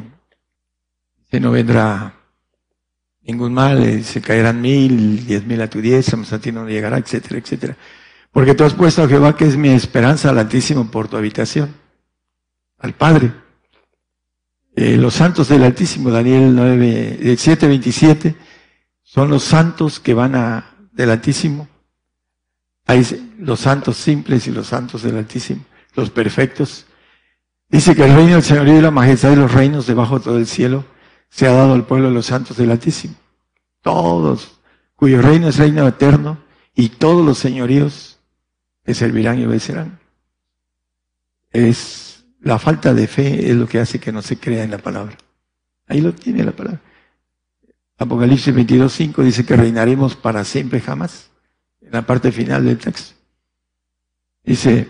que 1.30 1.40
no 1.40 1.52
vendrá 1.52 2.21
ningún 3.24 3.54
mal, 3.54 4.04
se 4.04 4.22
caerán 4.22 4.62
mil, 4.62 5.26
diez 5.26 5.46
mil 5.46 5.62
a 5.62 5.70
tu 5.70 5.82
diez, 5.82 6.14
a 6.14 6.40
ti 6.40 6.52
no 6.52 6.68
llegará, 6.68 6.98
etcétera, 6.98 7.40
etcétera. 7.40 7.78
Porque 8.32 8.56
tú 8.56 8.64
has 8.64 8.74
puesto 8.74 9.04
a 9.04 9.08
Jehová, 9.08 9.36
que 9.36 9.46
es 9.46 9.58
mi 9.58 9.70
esperanza, 9.70 10.30
al 10.30 10.40
Altísimo 10.40 10.90
por 10.90 11.08
tu 11.08 11.18
habitación, 11.18 11.74
al 12.80 12.94
Padre. 12.94 13.32
Eh, 14.76 14.96
los 14.96 15.16
santos 15.16 15.50
del 15.50 15.64
Altísimo, 15.64 16.12
Daniel 16.12 16.56
9, 16.56 17.36
7, 17.38 17.68
27, 17.68 18.36
son 19.04 19.30
los 19.30 19.44
santos 19.44 20.00
que 20.00 20.14
van 20.14 20.36
a, 20.36 20.76
del 20.94 21.10
Altísimo. 21.10 21.68
Hay 22.88 23.06
los 23.38 23.60
santos 23.60 23.98
simples 23.98 24.48
y 24.48 24.52
los 24.52 24.68
santos 24.68 25.04
del 25.04 25.18
Altísimo, 25.18 25.64
los 25.96 26.10
perfectos. 26.10 26.86
Dice 27.68 27.96
que 27.96 28.06
el 28.06 28.16
reino 28.16 28.34
del 28.34 28.44
Señor 28.44 28.68
y 28.70 28.82
la 28.82 28.92
majestad 28.92 29.30
de 29.30 29.36
los 29.36 29.54
reinos 29.54 29.88
debajo 29.88 30.20
de 30.20 30.24
todo 30.24 30.38
el 30.38 30.48
cielo 30.48 30.86
se 31.32 31.48
ha 31.48 31.54
dado 31.54 31.74
al 31.74 31.86
pueblo 31.86 32.10
de 32.10 32.14
los 32.14 32.28
santos 32.28 32.58
del 32.58 32.72
Altísimo. 32.72 33.16
Todos, 33.82 34.60
cuyo 34.96 35.22
reino 35.22 35.48
es 35.48 35.58
reino 35.58 35.88
eterno 35.88 36.38
y 36.76 36.90
todos 36.90 37.26
los 37.26 37.40
señoríos 37.40 38.20
le 38.84 38.94
servirán 38.94 39.40
y 39.40 39.46
obedecerán. 39.46 40.00
Es 41.50 42.26
la 42.42 42.60
falta 42.60 42.94
de 42.94 43.08
fe 43.08 43.50
es 43.50 43.56
lo 43.56 43.68
que 43.68 43.80
hace 43.80 44.00
que 44.00 44.12
no 44.12 44.22
se 44.22 44.38
crea 44.38 44.64
en 44.64 44.72
la 44.72 44.78
palabra. 44.78 45.18
Ahí 45.88 46.02
lo 46.02 46.14
tiene 46.14 46.44
la 46.44 46.52
palabra. 46.52 46.82
Apocalipsis 47.98 48.54
22.5 48.54 49.24
dice 49.24 49.46
que 49.46 49.56
reinaremos 49.56 50.16
para 50.16 50.44
siempre 50.44 50.82
jamás. 50.82 51.30
En 51.82 51.92
la 51.92 52.06
parte 52.06 52.32
final 52.32 52.66
del 52.66 52.78
texto. 52.78 53.16
Dice, 54.44 54.90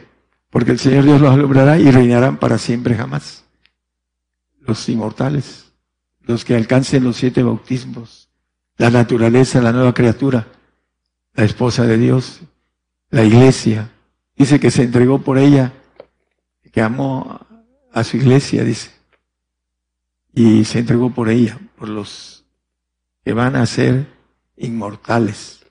porque 0.49 0.71
el 0.71 0.79
Señor 0.79 1.03
Dios 1.03 1.21
los 1.21 1.33
alumbrará 1.33 1.77
y 1.77 1.91
reinarán 1.91 2.37
para 2.37 2.57
siempre 2.57 2.95
jamás. 2.95 3.43
Los 4.61 4.87
inmortales, 4.89 5.70
los 6.23 6.45
que 6.45 6.55
alcancen 6.55 7.03
los 7.03 7.17
siete 7.17 7.43
bautismos, 7.43 8.29
la 8.77 8.89
naturaleza, 8.89 9.61
la 9.61 9.71
nueva 9.71 9.93
criatura, 9.93 10.47
la 11.33 11.43
esposa 11.43 11.85
de 11.85 11.97
Dios, 11.97 12.41
la 13.09 13.23
iglesia. 13.23 13.91
Dice 14.35 14.59
que 14.59 14.71
se 14.71 14.83
entregó 14.83 15.19
por 15.21 15.37
ella, 15.37 15.73
que 16.71 16.81
amó 16.81 17.45
a 17.91 18.03
su 18.03 18.17
iglesia, 18.17 18.63
dice. 18.63 18.91
Y 20.33 20.65
se 20.65 20.79
entregó 20.79 21.11
por 21.11 21.29
ella, 21.29 21.59
por 21.77 21.89
los 21.89 22.45
que 23.23 23.33
van 23.33 23.55
a 23.55 23.65
ser 23.65 24.07
inmortales. 24.55 25.65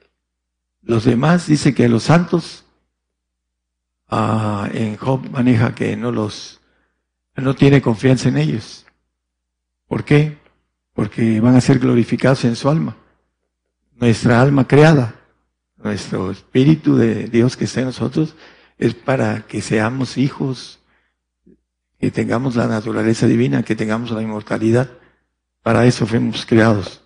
Los 0.83 1.05
demás 1.05 1.47
dice 1.47 1.75
que 1.75 1.89
los 1.89 2.05
santos 2.05 2.65
Ah, 4.13 4.69
en 4.73 4.97
Job 4.97 5.31
maneja 5.31 5.73
que 5.73 5.97
no 5.97 6.11
los, 6.11 6.61
no 7.37 7.55
tiene 7.55 7.81
confianza 7.81 8.29
en 8.29 8.39
ellos. 8.39 8.85
¿Por 9.87 10.05
qué? 10.05 10.37
Porque 11.01 11.41
van 11.41 11.57
a 11.57 11.63
ser 11.63 11.79
glorificados 11.79 12.45
en 12.45 12.55
su 12.55 12.69
alma. 12.69 12.95
Nuestra 13.95 14.39
alma 14.39 14.69
creada, 14.69 15.15
nuestro 15.83 16.31
espíritu 16.31 16.95
de 16.95 17.25
Dios 17.25 17.57
que 17.57 17.65
está 17.65 17.81
en 17.81 17.87
nosotros, 17.87 18.37
es 18.77 18.93
para 18.93 19.47
que 19.47 19.63
seamos 19.63 20.19
hijos, 20.19 20.79
que 21.99 22.11
tengamos 22.11 22.55
la 22.55 22.67
naturaleza 22.67 23.27
divina, 23.27 23.63
que 23.63 23.75
tengamos 23.75 24.11
la 24.11 24.21
inmortalidad. 24.21 24.91
Para 25.63 25.87
eso 25.87 26.07
fuimos 26.07 26.45
creados. 26.45 27.03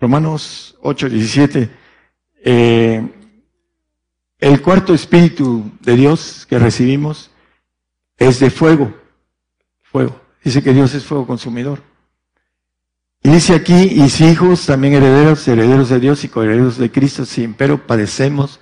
Romanos 0.00 0.74
8, 0.80 1.10
17. 1.10 1.70
Eh, 2.42 3.06
el 4.38 4.62
cuarto 4.62 4.94
espíritu 4.94 5.72
de 5.82 5.94
Dios 5.94 6.46
que 6.48 6.58
recibimos 6.58 7.30
es 8.16 8.40
de 8.40 8.48
fuego. 8.48 8.94
Fuego. 9.82 10.18
Dice 10.42 10.62
que 10.62 10.72
Dios 10.72 10.94
es 10.94 11.04
fuego 11.04 11.26
consumidor. 11.26 11.82
Y 13.22 13.30
dice 13.30 13.54
aquí, 13.54 13.74
y 13.74 14.08
si 14.10 14.24
hijos, 14.26 14.66
también 14.66 14.94
herederos, 14.94 15.46
herederos 15.48 15.88
de 15.88 16.00
Dios 16.00 16.24
y 16.24 16.28
coherederos 16.28 16.78
de 16.78 16.90
Cristo, 16.90 17.24
si 17.24 17.48
pero 17.48 17.86
padecemos 17.86 18.60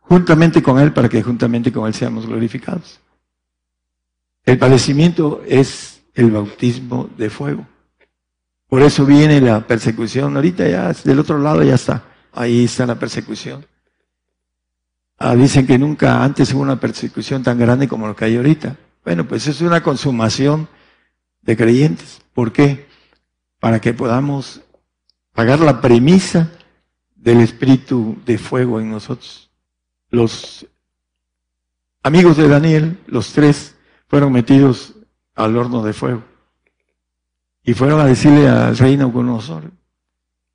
juntamente 0.00 0.62
con 0.62 0.78
Él 0.78 0.92
para 0.92 1.08
que 1.08 1.22
juntamente 1.22 1.72
con 1.72 1.86
Él 1.86 1.94
seamos 1.94 2.26
glorificados. 2.26 3.00
El 4.44 4.58
padecimiento 4.58 5.42
es 5.46 6.02
el 6.14 6.30
bautismo 6.30 7.08
de 7.16 7.30
fuego. 7.30 7.66
Por 8.68 8.82
eso 8.82 9.04
viene 9.04 9.40
la 9.40 9.66
persecución. 9.66 10.34
Ahorita 10.36 10.66
ya 10.66 10.92
del 10.92 11.18
otro 11.18 11.38
lado 11.38 11.62
ya 11.62 11.74
está. 11.74 12.04
Ahí 12.32 12.64
está 12.64 12.86
la 12.86 12.98
persecución. 12.98 13.66
Ah, 15.18 15.36
dicen 15.36 15.66
que 15.66 15.78
nunca 15.78 16.24
antes 16.24 16.52
hubo 16.52 16.62
una 16.62 16.80
persecución 16.80 17.42
tan 17.42 17.58
grande 17.58 17.86
como 17.86 18.06
lo 18.06 18.16
que 18.16 18.24
hay 18.24 18.36
ahorita. 18.36 18.76
Bueno, 19.04 19.28
pues 19.28 19.46
es 19.46 19.60
una 19.60 19.82
consumación 19.82 20.68
de 21.42 21.56
creyentes. 21.56 22.22
¿Por 22.34 22.52
qué? 22.52 22.86
Para 23.62 23.80
que 23.80 23.94
podamos 23.94 24.60
pagar 25.32 25.60
la 25.60 25.80
premisa 25.80 26.50
del 27.14 27.40
espíritu 27.42 28.16
de 28.26 28.36
fuego 28.36 28.80
en 28.80 28.90
nosotros. 28.90 29.52
Los 30.10 30.66
amigos 32.02 32.36
de 32.38 32.48
Daniel, 32.48 32.98
los 33.06 33.32
tres, 33.32 33.76
fueron 34.08 34.32
metidos 34.32 34.94
al 35.36 35.56
horno 35.56 35.84
de 35.84 35.92
fuego. 35.92 36.24
Y 37.62 37.74
fueron 37.74 38.00
a 38.00 38.06
decirle 38.06 38.48
al 38.48 38.76
rey 38.76 38.96
Nabucodonosor, 38.96 39.70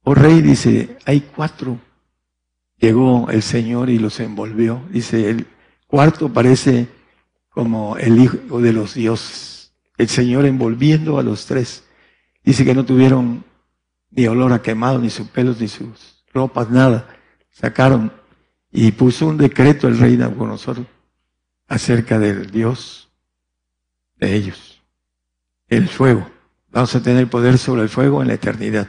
oh 0.03 0.13
rey, 0.13 0.41
dice, 0.41 0.97
hay 1.05 1.21
cuatro. 1.21 1.79
Llegó 2.77 3.29
el 3.29 3.41
Señor 3.41 3.89
y 3.89 3.99
los 3.99 4.19
envolvió. 4.19 4.81
Dice, 4.89 5.29
el 5.29 5.47
cuarto 5.87 6.27
parece 6.27 6.89
como 7.47 7.95
el 7.95 8.19
hijo 8.19 8.59
de 8.59 8.73
los 8.73 8.95
dioses. 8.95 9.71
El 9.97 10.09
Señor 10.09 10.45
envolviendo 10.45 11.17
a 11.17 11.23
los 11.23 11.45
tres. 11.45 11.86
Dice 12.47 12.63
que 12.63 12.73
no 12.73 12.85
tuvieron 12.85 13.43
ni 14.09 14.25
olor 14.25 14.53
a 14.53 14.61
quemado, 14.61 14.99
ni 14.99 15.09
sus 15.09 15.27
pelos, 15.27 15.59
ni 15.59 15.67
sus 15.67 16.23
ropas, 16.33 16.69
nada. 16.69 17.05
Sacaron 17.49 18.09
y 18.71 18.93
puso 18.93 19.27
un 19.27 19.35
decreto 19.35 19.89
el 19.89 19.99
rey 19.99 20.15
Nabucodonosor 20.15 20.77
acerca 21.67 22.17
del 22.19 22.49
Dios 22.49 23.09
de 24.15 24.33
ellos. 24.33 24.81
El 25.67 25.89
fuego. 25.89 26.25
Vamos 26.69 26.95
a 26.95 27.03
tener 27.03 27.29
poder 27.29 27.57
sobre 27.57 27.81
el 27.81 27.89
fuego 27.89 28.21
en 28.21 28.29
la 28.29 28.35
eternidad. 28.35 28.87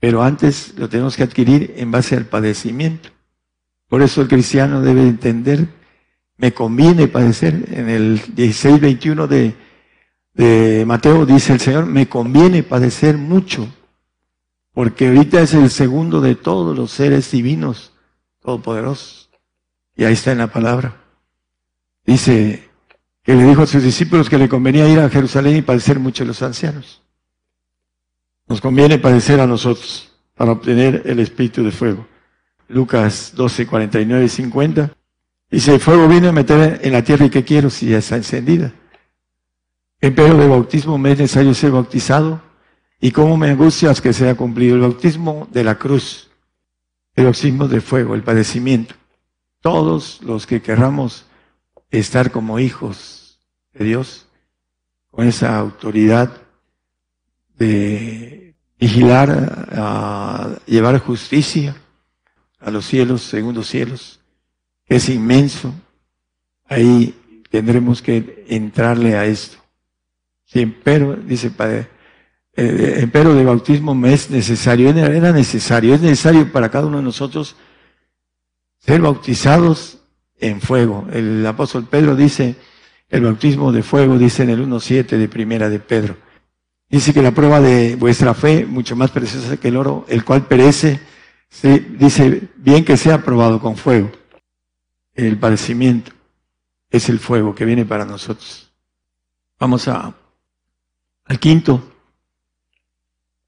Pero 0.00 0.22
antes 0.22 0.72
lo 0.78 0.88
tenemos 0.88 1.18
que 1.18 1.24
adquirir 1.24 1.74
en 1.76 1.90
base 1.90 2.16
al 2.16 2.24
padecimiento. 2.24 3.10
Por 3.88 4.00
eso 4.00 4.22
el 4.22 4.28
cristiano 4.28 4.80
debe 4.80 5.02
entender, 5.02 5.68
me 6.38 6.54
conviene 6.54 7.08
padecer. 7.08 7.66
En 7.72 7.90
el 7.90 8.22
16, 8.34 8.80
21 8.80 9.26
de, 9.26 9.67
de 10.38 10.84
Mateo 10.86 11.26
dice 11.26 11.52
el 11.52 11.60
Señor, 11.60 11.86
me 11.86 12.08
conviene 12.08 12.62
padecer 12.62 13.18
mucho, 13.18 13.68
porque 14.72 15.08
ahorita 15.08 15.40
es 15.40 15.52
el 15.52 15.68
segundo 15.68 16.20
de 16.20 16.36
todos 16.36 16.76
los 16.76 16.92
seres 16.92 17.30
divinos, 17.32 17.92
todopoderosos. 18.40 19.30
Y 19.96 20.04
ahí 20.04 20.12
está 20.12 20.30
en 20.30 20.38
la 20.38 20.46
palabra. 20.46 20.96
Dice, 22.06 22.68
que 23.24 23.34
le 23.34 23.44
dijo 23.44 23.62
a 23.62 23.66
sus 23.66 23.82
discípulos 23.82 24.30
que 24.30 24.38
le 24.38 24.48
convenía 24.48 24.88
ir 24.88 25.00
a 25.00 25.10
Jerusalén 25.10 25.56
y 25.56 25.62
padecer 25.62 25.98
mucho 25.98 26.24
los 26.24 26.40
ancianos. 26.40 27.02
Nos 28.46 28.60
conviene 28.60 28.98
padecer 28.98 29.40
a 29.40 29.46
nosotros 29.46 30.12
para 30.36 30.52
obtener 30.52 31.02
el 31.04 31.18
espíritu 31.18 31.64
de 31.64 31.72
fuego. 31.72 32.06
Lucas 32.68 33.32
12, 33.34 33.66
49 33.66 34.24
y 34.24 34.28
50. 34.28 34.92
Dice, 35.50 35.74
el 35.74 35.80
fuego 35.80 36.06
vino 36.06 36.28
a 36.28 36.32
meter 36.32 36.78
en 36.80 36.92
la 36.92 37.02
tierra 37.02 37.26
y 37.26 37.30
qué 37.30 37.42
quiero 37.42 37.70
si 37.70 37.88
ya 37.88 37.98
está 37.98 38.14
encendida. 38.14 38.72
Empero 40.00 40.36
de 40.38 40.46
bautismo 40.46 40.96
me 40.96 41.12
es 41.12 41.18
necesario 41.18 41.52
ser 41.54 41.72
bautizado 41.72 42.40
y 43.00 43.10
cómo 43.10 43.36
me 43.36 43.50
angustias 43.50 44.00
que 44.00 44.12
sea 44.12 44.36
cumplido 44.36 44.76
el 44.76 44.82
bautismo 44.82 45.48
de 45.50 45.64
la 45.64 45.76
cruz, 45.76 46.30
el 47.14 47.24
bautismo 47.24 47.66
de 47.66 47.80
fuego, 47.80 48.14
el 48.14 48.22
padecimiento. 48.22 48.94
Todos 49.60 50.20
los 50.22 50.46
que 50.46 50.62
querramos 50.62 51.26
estar 51.90 52.30
como 52.30 52.60
hijos 52.60 53.40
de 53.72 53.86
Dios, 53.86 54.26
con 55.10 55.26
esa 55.26 55.58
autoridad 55.58 56.42
de 57.56 58.54
vigilar, 58.78 59.66
a, 59.72 60.58
llevar 60.66 60.98
justicia 61.00 61.76
a 62.60 62.70
los 62.70 62.86
cielos, 62.86 63.22
segundos 63.22 63.66
cielos, 63.66 64.20
es 64.86 65.08
inmenso. 65.08 65.74
Ahí 66.66 67.42
tendremos 67.50 68.00
que 68.00 68.44
entrarle 68.48 69.16
a 69.16 69.26
esto. 69.26 69.58
Si 70.48 70.60
empero, 70.60 71.14
dice 71.14 71.50
Padre, 71.50 71.88
eh, 72.56 73.00
empero 73.00 73.34
de 73.34 73.44
bautismo 73.44 73.94
me 73.94 74.14
es 74.14 74.30
necesario, 74.30 74.88
era 74.88 75.30
necesario, 75.30 75.94
es 75.94 76.00
necesario 76.00 76.50
para 76.50 76.70
cada 76.70 76.86
uno 76.86 76.96
de 76.96 77.02
nosotros 77.02 77.54
ser 78.78 79.02
bautizados 79.02 79.98
en 80.40 80.62
fuego. 80.62 81.06
El 81.12 81.46
apóstol 81.46 81.86
Pedro 81.86 82.16
dice, 82.16 82.56
el 83.10 83.24
bautismo 83.24 83.72
de 83.72 83.82
fuego, 83.82 84.18
dice 84.18 84.44
en 84.44 84.50
el 84.50 84.66
1.7 84.66 85.18
de 85.18 85.28
primera 85.28 85.68
de 85.68 85.80
Pedro. 85.80 86.16
Dice 86.88 87.12
que 87.12 87.22
la 87.22 87.32
prueba 87.32 87.60
de 87.60 87.96
vuestra 87.96 88.32
fe, 88.32 88.64
mucho 88.64 88.96
más 88.96 89.10
preciosa 89.10 89.58
que 89.58 89.68
el 89.68 89.76
oro, 89.76 90.06
el 90.08 90.24
cual 90.24 90.46
perece, 90.46 90.98
dice 91.98 92.48
bien 92.56 92.86
que 92.86 92.96
sea 92.96 93.22
probado 93.22 93.60
con 93.60 93.76
fuego. 93.76 94.10
El 95.14 95.36
padecimiento 95.36 96.12
es 96.90 97.10
el 97.10 97.18
fuego 97.18 97.54
que 97.54 97.66
viene 97.66 97.84
para 97.84 98.06
nosotros. 98.06 98.72
Vamos 99.58 99.86
a, 99.88 100.14
al 101.28 101.38
quinto. 101.38 101.82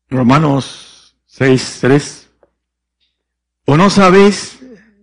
Romanos 0.09 1.17
6.3. 1.29 2.29
O 3.67 3.77
no 3.77 3.91
sabéis, 3.91 4.61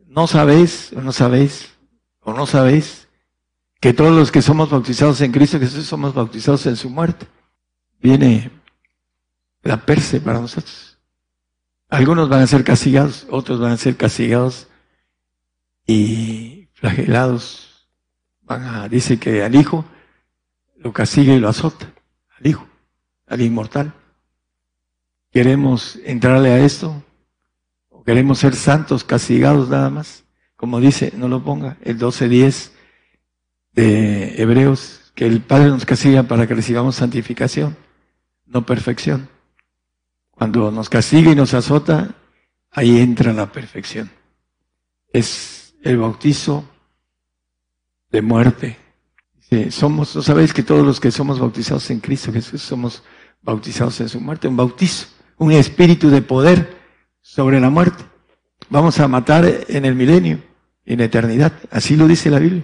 no 0.07 0.27
sabéis, 0.27 0.93
o 0.93 1.01
no 1.01 1.11
sabéis, 1.11 1.73
o 2.21 2.33
no 2.33 2.45
sabéis 2.45 3.07
que 3.79 3.93
todos 3.93 4.15
los 4.15 4.31
que 4.31 4.41
somos 4.41 4.69
bautizados 4.69 5.21
en 5.21 5.31
Cristo 5.31 5.59
Jesús 5.59 5.85
somos 5.85 6.13
bautizados 6.13 6.65
en 6.65 6.75
su 6.75 6.89
muerte. 6.89 7.27
Viene 7.99 8.51
la 9.63 9.85
perse 9.85 10.19
para 10.19 10.39
nosotros. 10.39 10.99
Algunos 11.89 12.27
van 12.29 12.41
a 12.41 12.47
ser 12.47 12.63
castigados, 12.63 13.25
otros 13.29 13.59
van 13.59 13.71
a 13.71 13.77
ser 13.77 13.95
castigados 13.95 14.67
y 15.85 16.67
flagelados. 16.73 17.87
Van 18.41 18.63
a, 18.63 18.89
dice 18.89 19.19
que 19.19 19.43
al 19.43 19.55
hijo 19.55 19.85
lo 20.77 20.91
castiga 20.93 21.33
y 21.33 21.39
lo 21.39 21.49
azota, 21.49 21.93
al 22.37 22.47
hijo, 22.47 22.66
al 23.27 23.41
inmortal. 23.41 23.93
¿Queremos 25.31 25.99
entrarle 26.03 26.49
a 26.49 26.59
esto? 26.59 27.03
¿O 27.89 28.03
queremos 28.03 28.39
ser 28.39 28.55
santos, 28.55 29.03
castigados 29.03 29.69
nada 29.69 29.89
más? 29.89 30.23
Como 30.55 30.79
dice, 30.79 31.13
no 31.15 31.27
lo 31.27 31.43
ponga, 31.43 31.77
el 31.83 31.99
12.10 31.99 32.71
de 33.73 34.41
Hebreos, 34.41 35.11
que 35.13 35.27
el 35.27 35.41
Padre 35.41 35.69
nos 35.69 35.85
castiga 35.85 36.23
para 36.23 36.47
que 36.47 36.55
recibamos 36.55 36.95
santificación, 36.95 37.77
no 38.45 38.65
perfección. 38.65 39.29
Cuando 40.31 40.71
nos 40.71 40.89
castiga 40.89 41.31
y 41.31 41.35
nos 41.35 41.53
azota, 41.53 42.15
ahí 42.71 42.99
entra 42.99 43.33
la 43.33 43.51
perfección. 43.51 44.09
Es 45.11 45.75
el 45.83 45.97
bautizo 45.97 46.63
de 48.09 48.21
muerte. 48.21 48.77
somos, 49.69 50.15
¿no 50.15 50.21
sabéis 50.21 50.53
que 50.53 50.63
todos 50.63 50.85
los 50.85 50.99
que 50.99 51.11
somos 51.11 51.39
bautizados 51.39 51.89
en 51.91 51.99
Cristo 51.99 52.31
Jesús 52.31 52.61
somos 52.61 53.03
bautizados 53.47 53.99
en 54.01 54.09
su 54.09 54.21
muerte? 54.21 54.47
Un 54.47 54.57
bautizo, 54.57 55.07
un 55.37 55.51
espíritu 55.51 56.11
de 56.11 56.21
poder 56.21 56.77
sobre 57.21 57.59
la 57.59 57.71
muerte. 57.71 58.03
Vamos 58.69 58.99
a 58.99 59.07
matar 59.07 59.51
en 59.67 59.85
el 59.85 59.95
milenio, 59.95 60.39
en 60.85 61.01
eternidad. 61.01 61.53
Así 61.71 61.95
lo 61.95 62.07
dice 62.07 62.29
la 62.29 62.37
Biblia 62.37 62.63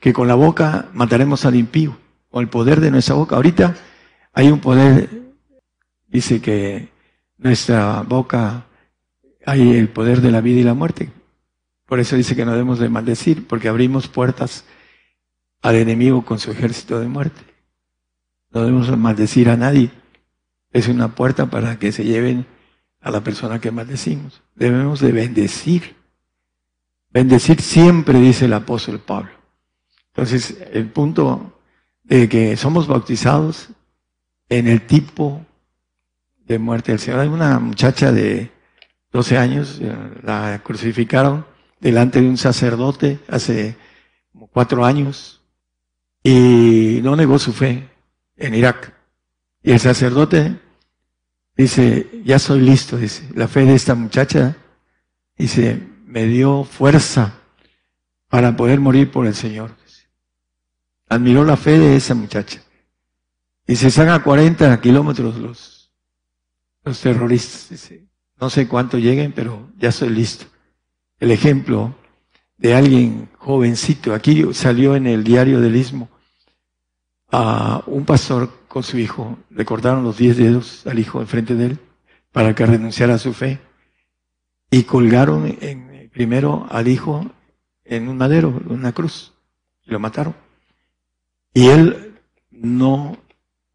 que 0.00 0.12
con 0.12 0.28
la 0.28 0.34
boca 0.34 0.88
mataremos 0.92 1.44
al 1.44 1.56
impío, 1.56 1.96
o 2.30 2.40
el 2.40 2.48
poder 2.48 2.80
de 2.80 2.90
nuestra 2.90 3.14
boca. 3.14 3.36
Ahorita 3.36 3.74
hay 4.32 4.50
un 4.50 4.60
poder, 4.60 5.08
dice 6.06 6.40
que 6.40 6.88
nuestra 7.36 8.02
boca 8.02 8.66
hay 9.44 9.76
el 9.76 9.88
poder 9.88 10.20
de 10.20 10.30
la 10.30 10.40
vida 10.40 10.60
y 10.60 10.64
la 10.64 10.74
muerte. 10.74 11.10
Por 11.86 12.00
eso 12.00 12.16
dice 12.16 12.36
que 12.36 12.44
no 12.44 12.52
debemos 12.52 12.78
de 12.78 12.88
maldecir, 12.88 13.46
porque 13.46 13.68
abrimos 13.68 14.08
puertas 14.08 14.64
al 15.62 15.74
enemigo 15.74 16.24
con 16.24 16.38
su 16.38 16.50
ejército 16.50 17.00
de 17.00 17.08
muerte. 17.08 17.40
No 18.50 18.60
debemos 18.60 18.96
maldecir 18.96 19.50
a 19.50 19.56
nadie. 19.56 19.90
Es 20.72 20.88
una 20.88 21.14
puerta 21.14 21.46
para 21.46 21.78
que 21.78 21.92
se 21.92 22.04
lleven 22.04 22.46
a 23.00 23.10
la 23.10 23.22
persona 23.22 23.60
que 23.60 23.70
maldecimos. 23.70 24.42
Debemos 24.54 25.00
de 25.00 25.12
bendecir. 25.12 25.96
Bendecir 27.10 27.60
siempre, 27.60 28.20
dice 28.20 28.46
el 28.46 28.52
apóstol 28.52 29.00
Pablo. 29.00 29.30
Entonces, 30.08 30.58
el 30.72 30.88
punto 30.88 31.58
de 32.02 32.28
que 32.28 32.56
somos 32.56 32.86
bautizados 32.86 33.68
en 34.48 34.66
el 34.66 34.86
tipo 34.86 35.44
de 36.46 36.58
muerte 36.58 36.92
del 36.92 36.98
Señor. 36.98 37.20
Hay 37.20 37.28
una 37.28 37.58
muchacha 37.58 38.10
de 38.10 38.50
12 39.12 39.38
años, 39.38 39.78
eh, 39.80 39.94
la 40.22 40.60
crucificaron 40.64 41.46
delante 41.80 42.20
de 42.20 42.28
un 42.28 42.38
sacerdote 42.38 43.20
hace 43.28 43.76
como 44.32 44.48
cuatro 44.48 44.84
años 44.84 45.42
y 46.22 47.00
no 47.02 47.14
negó 47.14 47.38
su 47.38 47.52
fe 47.52 47.88
en 48.38 48.54
Irak. 48.54 48.94
Y 49.62 49.72
el 49.72 49.80
sacerdote 49.80 50.56
dice, 51.56 52.22
ya 52.24 52.38
soy 52.38 52.60
listo, 52.60 52.96
dice, 52.96 53.28
la 53.34 53.48
fe 53.48 53.64
de 53.64 53.74
esta 53.74 53.94
muchacha, 53.94 54.56
dice, 55.36 55.82
me 56.06 56.24
dio 56.24 56.64
fuerza 56.64 57.34
para 58.28 58.56
poder 58.56 58.80
morir 58.80 59.10
por 59.10 59.26
el 59.26 59.34
Señor. 59.34 59.76
Admiró 61.08 61.44
la 61.44 61.56
fe 61.56 61.78
de 61.78 61.96
esa 61.96 62.14
muchacha. 62.14 62.62
Y 63.66 63.76
se 63.76 63.88
están 63.88 64.08
a 64.08 64.22
40 64.22 64.80
kilómetros 64.80 65.36
los, 65.36 65.92
los 66.84 67.00
terroristas. 67.00 67.68
Dice, 67.70 68.06
no 68.40 68.48
sé 68.50 68.68
cuánto 68.68 68.98
lleguen, 68.98 69.32
pero 69.32 69.70
ya 69.76 69.88
estoy 69.88 70.10
listo. 70.10 70.46
El 71.18 71.30
ejemplo 71.30 71.94
de 72.56 72.74
alguien 72.74 73.28
jovencito. 73.38 74.14
Aquí 74.14 74.44
salió 74.52 74.96
en 74.96 75.06
el 75.06 75.24
diario 75.24 75.60
del 75.60 75.76
Istmo 75.76 76.08
a 77.30 77.82
un 77.86 78.04
pastor 78.04 78.50
con 78.68 78.82
su 78.82 78.98
hijo. 78.98 79.38
Le 79.50 79.64
cortaron 79.64 80.04
los 80.04 80.18
diez 80.18 80.36
dedos 80.36 80.86
al 80.86 80.98
hijo 80.98 81.20
enfrente 81.20 81.54
de 81.54 81.66
él 81.66 81.78
para 82.32 82.54
que 82.54 82.66
renunciara 82.66 83.14
a 83.14 83.18
su 83.18 83.32
fe. 83.32 83.60
Y 84.70 84.82
colgaron 84.84 85.56
en, 85.60 86.10
primero 86.12 86.66
al 86.70 86.88
hijo 86.88 87.30
en 87.84 88.08
un 88.08 88.18
madero, 88.18 88.60
una 88.66 88.92
cruz. 88.92 89.32
Y 89.84 89.90
lo 89.90 90.00
mataron. 90.00 90.34
Y 91.54 91.68
él 91.68 92.20
no 92.50 93.16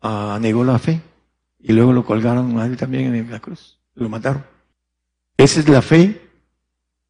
uh, 0.01 0.39
negó 0.39 0.63
la 0.63 0.79
fe. 0.79 1.01
Y 1.59 1.73
luego 1.73 1.93
lo 1.93 2.05
colgaron 2.05 2.59
a 2.59 2.65
él 2.65 2.77
también 2.77 3.15
en 3.15 3.31
la 3.31 3.39
cruz. 3.39 3.79
Lo 3.95 4.09
mataron. 4.09 4.45
Esa 5.37 5.59
es 5.59 5.69
la 5.69 5.81
fe 5.81 6.21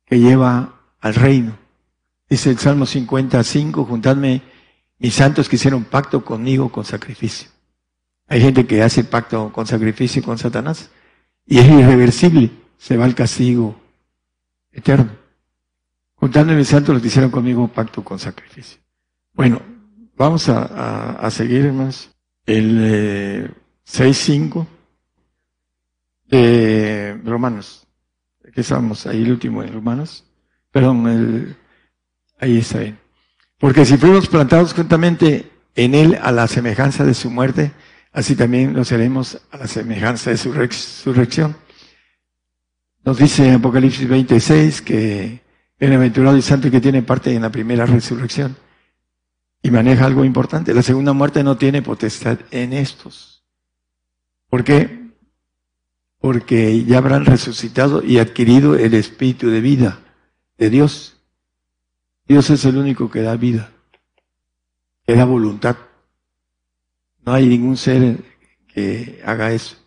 que 0.06 0.19
lleva 0.19 0.82
al 1.01 1.15
reino. 1.15 1.58
Dice 2.29 2.49
el 2.49 2.58
Salmo 2.58 2.86
55, 2.86 3.86
juntadme 3.86 4.41
mis 4.99 5.13
santos 5.13 5.49
que 5.49 5.56
hicieron 5.56 5.84
pacto 5.84 6.23
conmigo 6.23 6.71
con 6.71 6.86
sacrificio. 6.86 7.49
Hay 8.27 8.41
gente 8.41 8.65
que 8.65 8.82
hace 8.82 9.03
pacto 9.03 9.51
con 9.51 9.67
sacrificio 9.67 10.23
con 10.23 10.38
Satanás 10.38 10.89
y 11.45 11.60
es 11.60 11.67
irreversible, 11.67 12.51
se 12.77 12.97
va 12.97 13.06
al 13.06 13.15
castigo 13.15 13.79
eterno. 14.71 15.12
Juntadme 16.15 16.56
mis 16.56 16.69
santos 16.69 16.93
los 16.93 17.01
que 17.01 17.10
hicieron 17.10 17.32
conmigo 17.32 17.67
pacto 17.67 18.03
con 18.03 18.17
sacrificio. 18.17 18.79
Bueno, 19.34 19.62
vamos 20.15 20.47
a, 20.47 21.29
seguir 21.32 21.71
más. 21.73 22.10
El 22.45 22.79
eh, 22.82 23.51
6.5 23.86 24.65
de 26.25 27.19
Romanos. 27.23 27.88
Aquí 28.47 28.62
estamos, 28.62 29.06
ahí 29.06 29.23
el 29.23 29.32
último 29.32 29.63
en 29.63 29.73
Romanos. 29.73 30.25
Perdón, 30.71 31.08
el, 31.08 31.58
ahí 32.39 32.58
está 32.58 32.79
bien. 32.79 33.03
Porque 33.63 33.86
si 33.86 33.95
fuimos 33.95 34.28
plantados 34.28 34.73
juntamente 34.73 35.49
en 35.73 35.95
Él 35.95 36.19
a 36.21 36.34
la 36.34 36.49
semejanza 36.49 37.06
de 37.06 37.13
su 37.13 37.32
muerte, 37.32 37.71
así 38.12 38.36
también 38.36 38.73
lo 38.73 38.84
seremos 38.84 39.39
a 39.52 39.58
la 39.58 39.67
semejanza 39.67 40.32
de 40.32 40.38
su 40.38 40.52
resurrección. 40.52 41.56
Nos 43.06 43.17
dice 43.17 43.47
en 43.47 43.54
Apocalipsis 43.54 44.06
26 44.06 44.82
que 44.82 45.39
bienaventurado 45.80 46.36
y 46.36 46.41
santo 46.41 46.69
que 46.69 46.82
tiene 46.82 47.04
parte 47.04 47.34
en 47.34 47.41
la 47.41 47.54
primera 47.54 47.86
resurrección. 47.86 48.58
Y 49.62 49.71
maneja 49.71 50.08
algo 50.08 50.26
importante. 50.26 50.73
La 50.73 50.84
segunda 50.84 51.13
muerte 51.13 51.41
no 51.41 51.56
tiene 51.56 51.82
potestad 51.82 52.39
en 52.52 52.73
estos. 52.73 53.45
¿Por 54.49 54.65
qué? 54.65 55.08
Porque 56.19 56.84
ya 56.84 56.97
habrán 56.97 57.23
resucitado 57.23 58.04
y 58.04 58.19
adquirido 58.19 58.76
el 58.76 58.93
espíritu 58.93 59.49
de 59.49 59.62
vida 59.62 59.99
de 60.58 60.69
Dios. 60.69 61.12
Dios 62.25 62.49
es 62.49 62.63
el 62.65 62.77
único 62.77 63.09
que 63.09 63.21
da 63.21 63.36
vida, 63.36 63.71
que 65.05 65.15
da 65.15 65.25
voluntad. 65.25 65.75
No 67.25 67.33
hay 67.33 67.47
ningún 67.47 67.77
ser 67.77 68.23
que 68.67 69.21
haga 69.25 69.51
eso. 69.51 69.77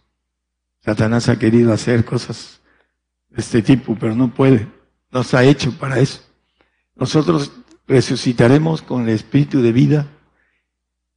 Satanás 0.80 1.28
ha 1.28 1.38
querido 1.38 1.72
hacer 1.72 2.04
cosas 2.04 2.60
de 3.28 3.40
este 3.40 3.62
tipo, 3.62 3.96
pero 3.98 4.14
no 4.14 4.32
puede. 4.32 4.68
No 5.10 5.20
está 5.22 5.44
hecho 5.44 5.72
para 5.72 5.98
eso. 5.98 6.20
Nosotros 6.94 7.52
resucitaremos 7.86 8.82
con 8.82 9.02
el 9.02 9.10
espíritu 9.10 9.62
de 9.62 9.72
vida 9.72 10.06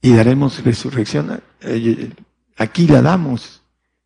y 0.01 0.13
daremos 0.13 0.63
resurrección. 0.63 1.41
Eh, 1.62 2.13
aquí 2.58 2.88
la 2.88 3.01
damos 3.01 3.62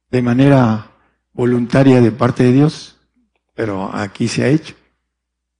de 0.10 0.22
manera 0.22 0.92
voluntaria 1.34 2.02
de 2.02 2.12
parte 2.12 2.44
de 2.44 2.52
Dios, 2.52 2.98
pero 3.56 3.94
aquí 3.94 4.28
se 4.28 4.44
ha 4.44 4.48
hecho. 4.48 4.76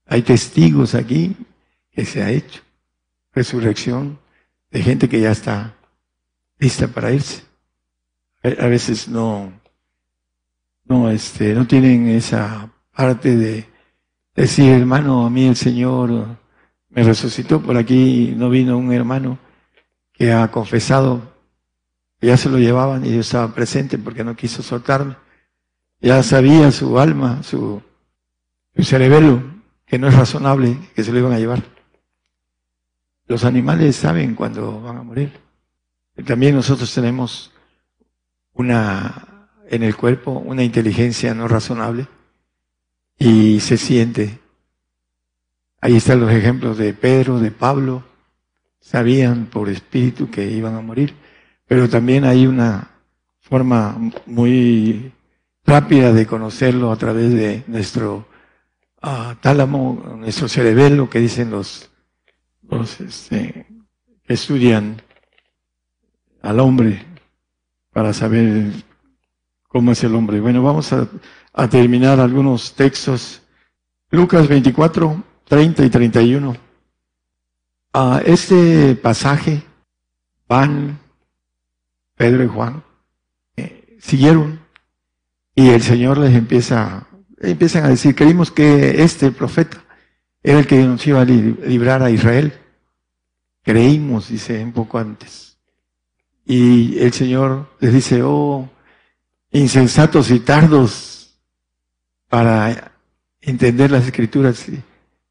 Hay 0.06 0.22
testigos 0.22 0.96
aquí 0.96 1.36
que 1.92 2.06
se 2.06 2.22
ha 2.22 2.30
hecho. 2.32 2.62
Resurrección 3.34 4.20
de 4.72 4.82
gente 4.82 5.10
que 5.10 5.22
ya 5.22 5.32
está 5.32 5.76
lista 6.60 6.88
para 6.88 7.12
irse. 7.12 7.44
A 8.44 8.68
veces 8.68 9.08
no, 9.08 9.54
no, 10.86 11.10
este, 11.10 11.54
no 11.54 11.66
tienen 11.66 12.10
esa 12.10 12.70
parte 12.96 13.36
de 13.38 13.66
decir, 14.36 14.72
hermano, 14.72 15.26
a 15.26 15.30
mí 15.30 15.48
el 15.48 15.56
Señor 15.56 16.38
me 16.90 17.04
resucitó. 17.04 17.62
Por 17.62 17.78
aquí 17.78 18.34
no 18.36 18.50
vino 18.50 18.78
un 18.78 18.92
hermano 18.92 19.40
que 20.12 20.32
ha 20.32 20.50
confesado 20.52 21.34
que 22.20 22.28
ya 22.28 22.38
se 22.38 22.50
lo 22.50 22.58
llevaban 22.58 23.06
y 23.06 23.14
yo 23.14 23.22
estaba 23.22 23.54
presente 23.54 23.98
porque 23.98 24.24
no 24.24 24.36
quiso 24.36 24.62
soltarme. 24.62 25.16
Ya 26.00 26.22
sabía 26.24 26.72
su 26.72 27.00
alma, 27.00 27.44
su, 27.44 27.82
su 28.76 28.84
cerebelo, 28.84 29.42
que 29.94 30.00
no 30.00 30.08
es 30.08 30.16
razonable 30.16 30.76
que 30.96 31.04
se 31.04 31.12
lo 31.12 31.20
iban 31.20 31.34
a 31.34 31.38
llevar. 31.38 31.62
Los 33.28 33.46
animales 33.46 33.96
saben 33.96 34.34
cuando 34.34 34.82
van 34.82 34.98
a 34.98 35.04
morir. 35.04 35.32
También 36.26 36.56
nosotros 36.56 36.92
tenemos 36.92 37.52
una, 38.54 39.52
en 39.70 39.84
el 39.84 39.96
cuerpo, 39.96 40.32
una 40.32 40.64
inteligencia 40.64 41.36
no 41.36 41.48
razonable 41.48 42.08
y 43.20 43.60
se 43.60 43.78
siente 43.78 44.40
Ahí 45.80 45.98
están 45.98 46.22
los 46.22 46.32
ejemplos 46.32 46.76
de 46.80 46.92
Pedro, 46.96 47.40
de 47.40 47.52
Pablo. 47.52 48.04
Sabían 48.80 49.46
por 49.46 49.70
espíritu 49.70 50.32
que 50.32 50.50
iban 50.50 50.74
a 50.74 50.82
morir. 50.82 51.14
Pero 51.68 51.88
también 51.88 52.26
hay 52.26 52.48
una 52.48 52.90
forma 53.42 53.96
muy 54.26 55.12
rápida 55.64 56.14
de 56.14 56.26
conocerlo 56.26 56.92
a 56.92 56.96
través 56.96 57.32
de 57.32 57.64
nuestro 57.68 58.33
uh, 59.04 59.36
tálamo, 59.42 60.16
nuestro 60.18 60.48
cerebelo, 60.48 61.10
que 61.10 61.20
dicen 61.20 61.52
los, 61.52 61.90
los 62.70 63.00
este, 63.02 63.68
que 64.26 64.34
estudian 64.34 65.02
al 66.42 66.60
hombre 66.60 67.06
para 67.92 68.14
saber 68.14 68.72
cómo 69.68 69.92
es 69.92 70.04
el 70.04 70.16
hombre. 70.16 70.40
Bueno, 70.40 70.64
vamos 70.64 70.92
a, 70.94 71.08
a 71.54 71.70
terminar 71.70 72.20
algunos 72.20 72.74
textos. 72.74 73.42
Lucas 74.10 74.48
24, 74.48 75.24
30 75.46 75.86
y 75.86 75.90
31. 75.90 76.58
A 77.94 78.22
este 78.26 78.96
pasaje 78.96 79.64
van 80.48 81.00
Pedro 82.16 82.44
y 82.44 82.48
Juan, 82.48 82.84
eh, 83.56 83.98
siguieron 84.00 84.60
y 85.56 85.70
el 85.70 85.82
Señor 85.82 86.18
les 86.18 86.34
empieza, 86.36 87.08
empiezan 87.44 87.86
a 87.86 87.90
decir, 87.90 88.16
creímos 88.16 88.52
que 88.52 89.04
este 89.04 89.32
profeta 89.32 89.84
era 90.42 90.60
el 90.60 90.68
que 90.68 90.82
nos 90.84 91.06
iba 91.06 91.22
a 91.22 91.26
librar 91.26 92.02
a 92.02 92.10
Israel. 92.10 92.54
Creímos, 93.62 94.30
dice 94.30 94.64
un 94.64 94.74
poco 94.74 94.98
antes. 94.98 95.58
Y 96.46 97.00
el 97.00 97.14
Señor 97.14 97.70
les 97.80 97.94
dice, 97.94 98.22
oh, 98.24 98.70
insensatos 99.52 100.32
y 100.32 100.40
tardos 100.40 101.40
para 102.28 102.92
entender 103.40 103.92
las 103.92 104.06
escrituras. 104.06 104.66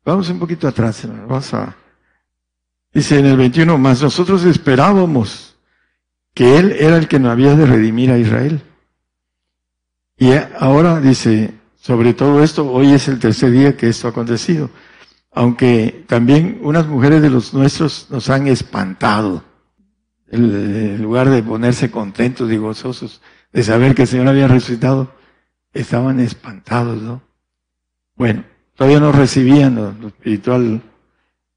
Vamos 0.05 0.29
un 0.31 0.39
poquito 0.39 0.69
atrás, 0.69 1.07
Vamos 1.07 1.53
a. 1.53 1.77
Dice 2.95 3.19
en 3.19 3.27
el 3.27 3.37
21, 3.37 3.79
más 3.79 4.03
nosotros 4.03 4.45
esperábamos 4.45 5.57
que 6.35 6.59
Él 6.59 6.73
era 6.79 6.97
el 6.99 7.09
que 7.09 7.19
nos 7.19 7.33
había 7.33 7.55
de 7.55 7.67
redimir 7.67 8.11
a 8.11 8.19
Israel. 8.19 8.63
Y 10.19 10.31
ahora 10.59 11.01
dice, 11.01 11.55
sobre 11.83 12.15
todo 12.15 12.45
esto, 12.45 12.71
hoy 12.71 12.93
es 12.93 13.09
el 13.09 13.19
tercer 13.19 13.51
día 13.51 13.77
que 13.77 13.89
esto 13.89 14.07
ha 14.07 14.13
acontecido. 14.13 14.71
Aunque 15.33 16.05
también 16.07 16.61
unas 16.63 16.87
mujeres 16.87 17.21
de 17.21 17.29
los 17.29 17.53
nuestros 17.55 18.07
nos 18.09 18.31
han 18.31 18.47
espantado. 18.47 19.43
En 20.29 21.03
lugar 21.03 21.29
de 21.29 21.43
ponerse 21.43 21.91
contentos 21.91 22.53
y 22.53 22.57
gozosos 22.57 23.21
de 23.53 23.65
saber 23.65 23.97
que 23.97 24.03
el 24.03 24.09
Señor 24.09 24.29
había 24.29 24.47
resucitado, 24.47 25.13
estaban 25.73 26.21
espantados, 26.21 27.03
¿no? 27.03 27.21
Bueno, 28.15 28.45
todavía 28.77 29.01
no 29.01 29.11
recibían 29.11 29.75
lo, 29.75 30.07
espiritual 30.07 30.81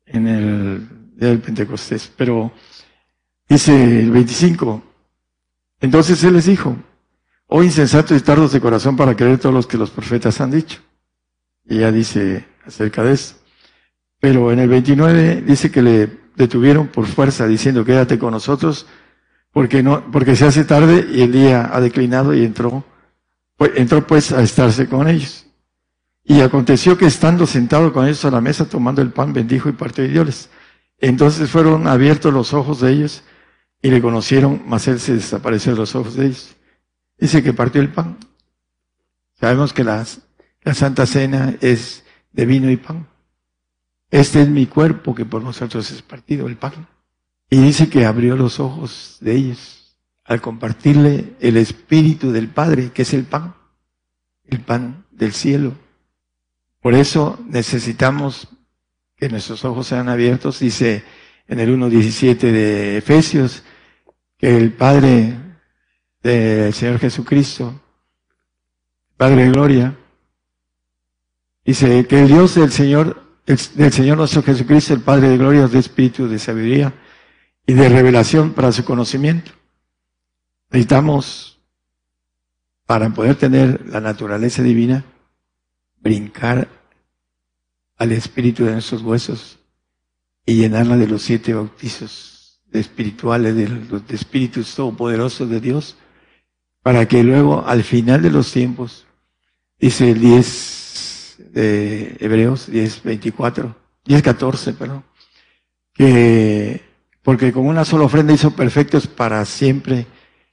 en 0.08 0.28
el 0.28 0.90
día 1.18 1.30
del 1.30 1.40
Pentecostés, 1.40 2.12
pero 2.18 2.52
dice 3.48 4.00
el 4.00 4.10
25, 4.10 4.82
entonces 5.82 6.24
él 6.24 6.34
les 6.34 6.48
dijo, 6.48 6.76
oh 7.48 7.64
insensatos 7.64 8.18
y 8.18 8.24
tardos 8.24 8.52
de 8.52 8.62
corazón 8.62 8.96
para 8.96 9.16
creer 9.16 9.40
todos 9.40 9.54
los 9.54 9.68
que 9.68 9.78
los 9.78 9.90
profetas 9.90 10.42
han 10.42 10.52
dicho. 10.52 10.80
Y 11.66 11.80
ya 11.80 11.92
dice 11.92 12.46
acerca 12.66 13.04
de 13.04 13.14
eso. 13.14 13.36
Pero 14.20 14.52
en 14.52 14.60
el 14.60 14.70
29 14.70 15.44
dice 15.46 15.72
que 15.72 15.82
le 15.82 16.10
detuvieron 16.36 16.88
por 16.88 17.06
fuerza 17.06 17.48
diciendo 17.48 17.86
quédate 17.86 18.20
con 18.20 18.32
nosotros 18.32 18.88
porque 19.52 19.82
no, 19.82 20.12
porque 20.12 20.36
se 20.36 20.46
hace 20.46 20.66
tarde 20.66 21.08
y 21.14 21.22
el 21.22 21.32
día 21.32 21.70
ha 21.72 21.80
declinado 21.80 22.34
y 22.34 22.44
entró, 22.44 22.84
pues, 23.56 23.72
entró 23.76 24.06
pues 24.06 24.34
a 24.34 24.42
estarse 24.42 24.88
con 24.88 25.08
ellos. 25.08 25.46
Y 26.26 26.42
aconteció 26.42 26.98
que 26.98 27.06
estando 27.06 27.46
sentado 27.46 27.94
con 27.94 28.06
ellos 28.06 28.26
a 28.26 28.32
la 28.32 28.42
mesa 28.42 28.68
tomando 28.68 29.02
el 29.02 29.12
pan, 29.12 29.32
bendijo 29.32 29.70
y 29.70 29.74
partió 29.74 30.04
y 30.04 30.10
dioles. 30.10 30.50
Entonces 30.98 31.50
fueron 31.50 31.88
abiertos 31.88 32.34
los 32.34 32.54
ojos 32.54 32.82
de 32.82 32.92
ellos 32.92 33.24
y 33.82 33.92
le 33.92 34.02
conocieron, 34.02 34.64
mas 34.66 34.88
él 34.88 35.00
se 35.00 35.14
desapareció 35.14 35.74
de 35.74 35.78
los 35.78 35.96
ojos 35.96 36.16
de 36.16 36.26
ellos. 36.26 36.55
Dice 37.18 37.44
que 37.44 37.54
partió 37.54 37.82
el 37.82 37.92
pan. 37.92 38.18
Sabemos 39.40 39.74
que 39.74 39.84
la 39.84 40.06
Santa 40.74 41.06
Cena 41.06 41.56
es 41.62 42.04
de 42.32 42.46
vino 42.46 42.70
y 42.70 42.78
pan. 42.78 43.08
Este 44.12 44.42
es 44.42 44.50
mi 44.50 44.66
cuerpo 44.66 45.16
que 45.16 45.26
por 45.26 45.42
nosotros 45.42 45.90
es 45.92 46.02
partido, 46.02 46.48
el 46.48 46.58
pan. 46.58 46.88
Y 47.50 47.58
dice 47.58 47.90
que 47.90 48.06
abrió 48.06 48.36
los 48.36 48.60
ojos 48.60 49.18
de 49.22 49.36
ellos 49.36 49.98
al 50.24 50.42
compartirle 50.42 51.36
el 51.40 51.58
espíritu 51.58 52.32
del 52.32 52.50
Padre, 52.50 52.92
que 52.92 53.04
es 53.04 53.14
el 53.14 53.26
pan, 53.26 53.56
el 54.46 54.60
pan 54.60 55.06
del 55.12 55.34
cielo. 55.34 55.74
Por 56.82 56.96
eso 56.96 57.40
necesitamos 57.48 58.48
que 59.16 59.30
nuestros 59.30 59.64
ojos 59.66 59.88
sean 59.88 60.10
abiertos, 60.10 60.60
dice 60.60 61.04
en 61.48 61.60
el 61.60 61.78
1.17 61.78 62.38
de 62.38 62.98
Efesios, 62.98 63.64
que 64.38 64.58
el 64.58 64.74
Padre 64.74 65.36
del 66.26 66.74
Señor 66.74 66.98
Jesucristo, 66.98 67.80
Padre 69.16 69.44
de 69.44 69.52
Gloria, 69.52 69.96
dice 71.64 72.08
que 72.08 72.22
el 72.22 72.28
Dios 72.28 72.56
del 72.56 72.72
Señor, 72.72 73.22
del 73.46 73.94
Señor 73.94 74.18
nuestro 74.18 74.42
Jesucristo, 74.42 74.96
el 74.96 75.02
Padre 75.02 75.30
de 75.30 75.38
Gloria, 75.38 75.68
de 75.68 75.78
espíritu 75.78 76.28
de 76.28 76.40
sabiduría 76.40 76.96
y 77.68 77.74
de 77.74 77.90
revelación 77.90 78.54
para 78.54 78.72
su 78.72 78.84
conocimiento. 78.84 79.52
Necesitamos, 80.72 81.62
para 82.88 83.08
poder 83.12 83.36
tener 83.36 83.86
la 83.86 84.02
naturaleza 84.02 84.64
divina, 84.64 85.06
brincar 86.02 86.68
al 87.98 88.12
espíritu 88.14 88.66
de 88.66 88.72
nuestros 88.72 89.04
huesos 89.04 89.60
y 90.44 90.56
llenarla 90.56 90.98
de 90.98 91.08
los 91.08 91.22
siete 91.22 91.54
bautizos 91.54 92.64
espirituales, 92.72 93.56
de 93.56 93.70
los 93.70 94.02
espíritus 94.10 94.74
todopoderosos 94.74 95.48
de 95.52 95.62
Dios, 95.62 95.98
para 96.86 97.08
que 97.08 97.24
luego, 97.24 97.66
al 97.66 97.84
final 97.84 98.22
de 98.22 98.30
los 98.30 98.52
tiempos, 98.52 99.08
dice 99.80 100.12
el 100.12 100.20
10 100.20 101.38
de 101.50 102.16
Hebreos, 102.20 102.70
10, 102.70 103.02
24, 103.02 103.76
10, 104.06 104.22
14, 104.22 104.74
perdón, 104.74 105.04
que 105.96 106.84
porque 107.24 107.52
con 107.52 107.66
una 107.66 107.86
sola 107.86 108.04
ofrenda 108.04 108.34
hizo 108.34 108.52
perfectos 108.52 109.08
para 109.08 109.44
siempre 109.46 110.06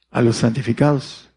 a 0.09 0.23
los 0.23 0.37
santificados. 0.37 1.29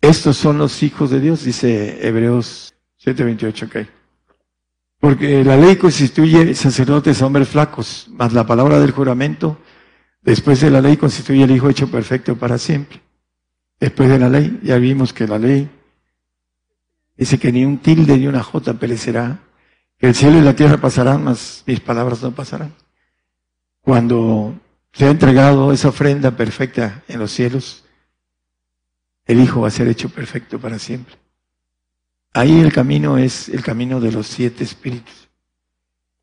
Estos 0.00 0.36
son 0.36 0.58
los 0.58 0.82
hijos 0.82 1.10
de 1.10 1.20
Dios, 1.20 1.44
dice 1.44 2.04
Hebreos 2.04 2.74
7:28, 3.00 3.66
ok. 3.66 3.88
Porque 4.98 5.44
la 5.44 5.56
ley 5.56 5.76
constituye 5.76 6.56
sacerdotes 6.56 7.22
hombres 7.22 7.50
flacos, 7.50 8.08
mas 8.10 8.32
la 8.32 8.44
palabra 8.44 8.80
del 8.80 8.90
juramento, 8.90 9.60
después 10.22 10.60
de 10.60 10.72
la 10.72 10.80
ley, 10.80 10.96
constituye 10.96 11.44
el 11.44 11.52
Hijo 11.52 11.70
hecho 11.70 11.88
perfecto 11.88 12.34
para 12.34 12.58
siempre. 12.58 13.00
Después 13.80 14.08
de 14.08 14.18
la 14.18 14.28
ley, 14.28 14.60
ya 14.62 14.76
vimos 14.78 15.12
que 15.12 15.26
la 15.26 15.38
ley 15.38 15.70
dice 17.16 17.38
que 17.38 17.52
ni 17.52 17.64
un 17.64 17.78
tilde 17.78 18.16
ni 18.16 18.26
una 18.26 18.42
jota 18.42 18.74
perecerá, 18.74 19.40
que 19.98 20.06
el 20.08 20.14
cielo 20.14 20.38
y 20.38 20.42
la 20.42 20.54
tierra 20.54 20.78
pasarán, 20.78 21.24
mas 21.24 21.64
mis 21.66 21.80
palabras 21.80 22.22
no 22.22 22.32
pasarán. 22.32 22.74
Cuando 23.80 24.54
se 24.92 25.06
ha 25.06 25.10
entregado 25.10 25.72
esa 25.72 25.88
ofrenda 25.88 26.36
perfecta 26.36 27.02
en 27.08 27.18
los 27.18 27.32
cielos, 27.32 27.84
el 29.26 29.40
Hijo 29.40 29.60
va 29.60 29.68
a 29.68 29.72
ser 29.72 29.88
hecho 29.88 30.08
perfecto 30.08 30.58
para 30.58 30.78
siempre. 30.78 31.16
Ahí 32.32 32.60
el 32.60 32.72
camino 32.72 33.18
es 33.18 33.48
el 33.48 33.62
camino 33.62 34.00
de 34.00 34.12
los 34.12 34.26
siete 34.26 34.64
espíritus. 34.64 35.28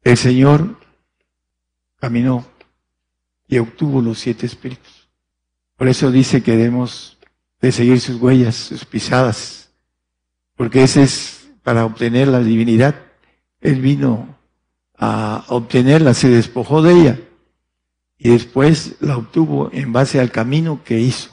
El 0.02 0.18
Señor 0.18 0.80
caminó 2.00 2.46
y 3.48 3.58
obtuvo 3.58 4.02
los 4.02 4.20
siete 4.20 4.46
espíritus. 4.46 5.10
Por 5.76 5.88
eso 5.88 6.12
dice 6.12 6.42
que 6.42 6.56
debemos 6.56 7.15
de 7.62 7.72
seguir 7.72 8.00
sus 8.00 8.22
huellas, 8.22 8.56
sus 8.56 8.86
pisadas, 8.86 9.72
porque 10.56 10.84
ese 10.84 11.04
es 11.04 11.50
para 11.64 11.86
obtener 11.86 12.28
la 12.28 12.40
divinidad. 12.40 12.96
Él 13.62 13.82
vino 13.82 14.38
a 14.98 15.46
obtenerla, 15.50 16.14
se 16.14 16.30
despojó 16.30 16.82
de 16.82 16.94
ella 16.94 17.20
y 18.18 18.30
después 18.30 18.96
la 19.02 19.18
obtuvo 19.18 19.70
en 19.74 19.92
base 19.92 20.20
al 20.20 20.32
camino 20.32 20.82
que 20.84 21.00
hizo. 21.00 21.30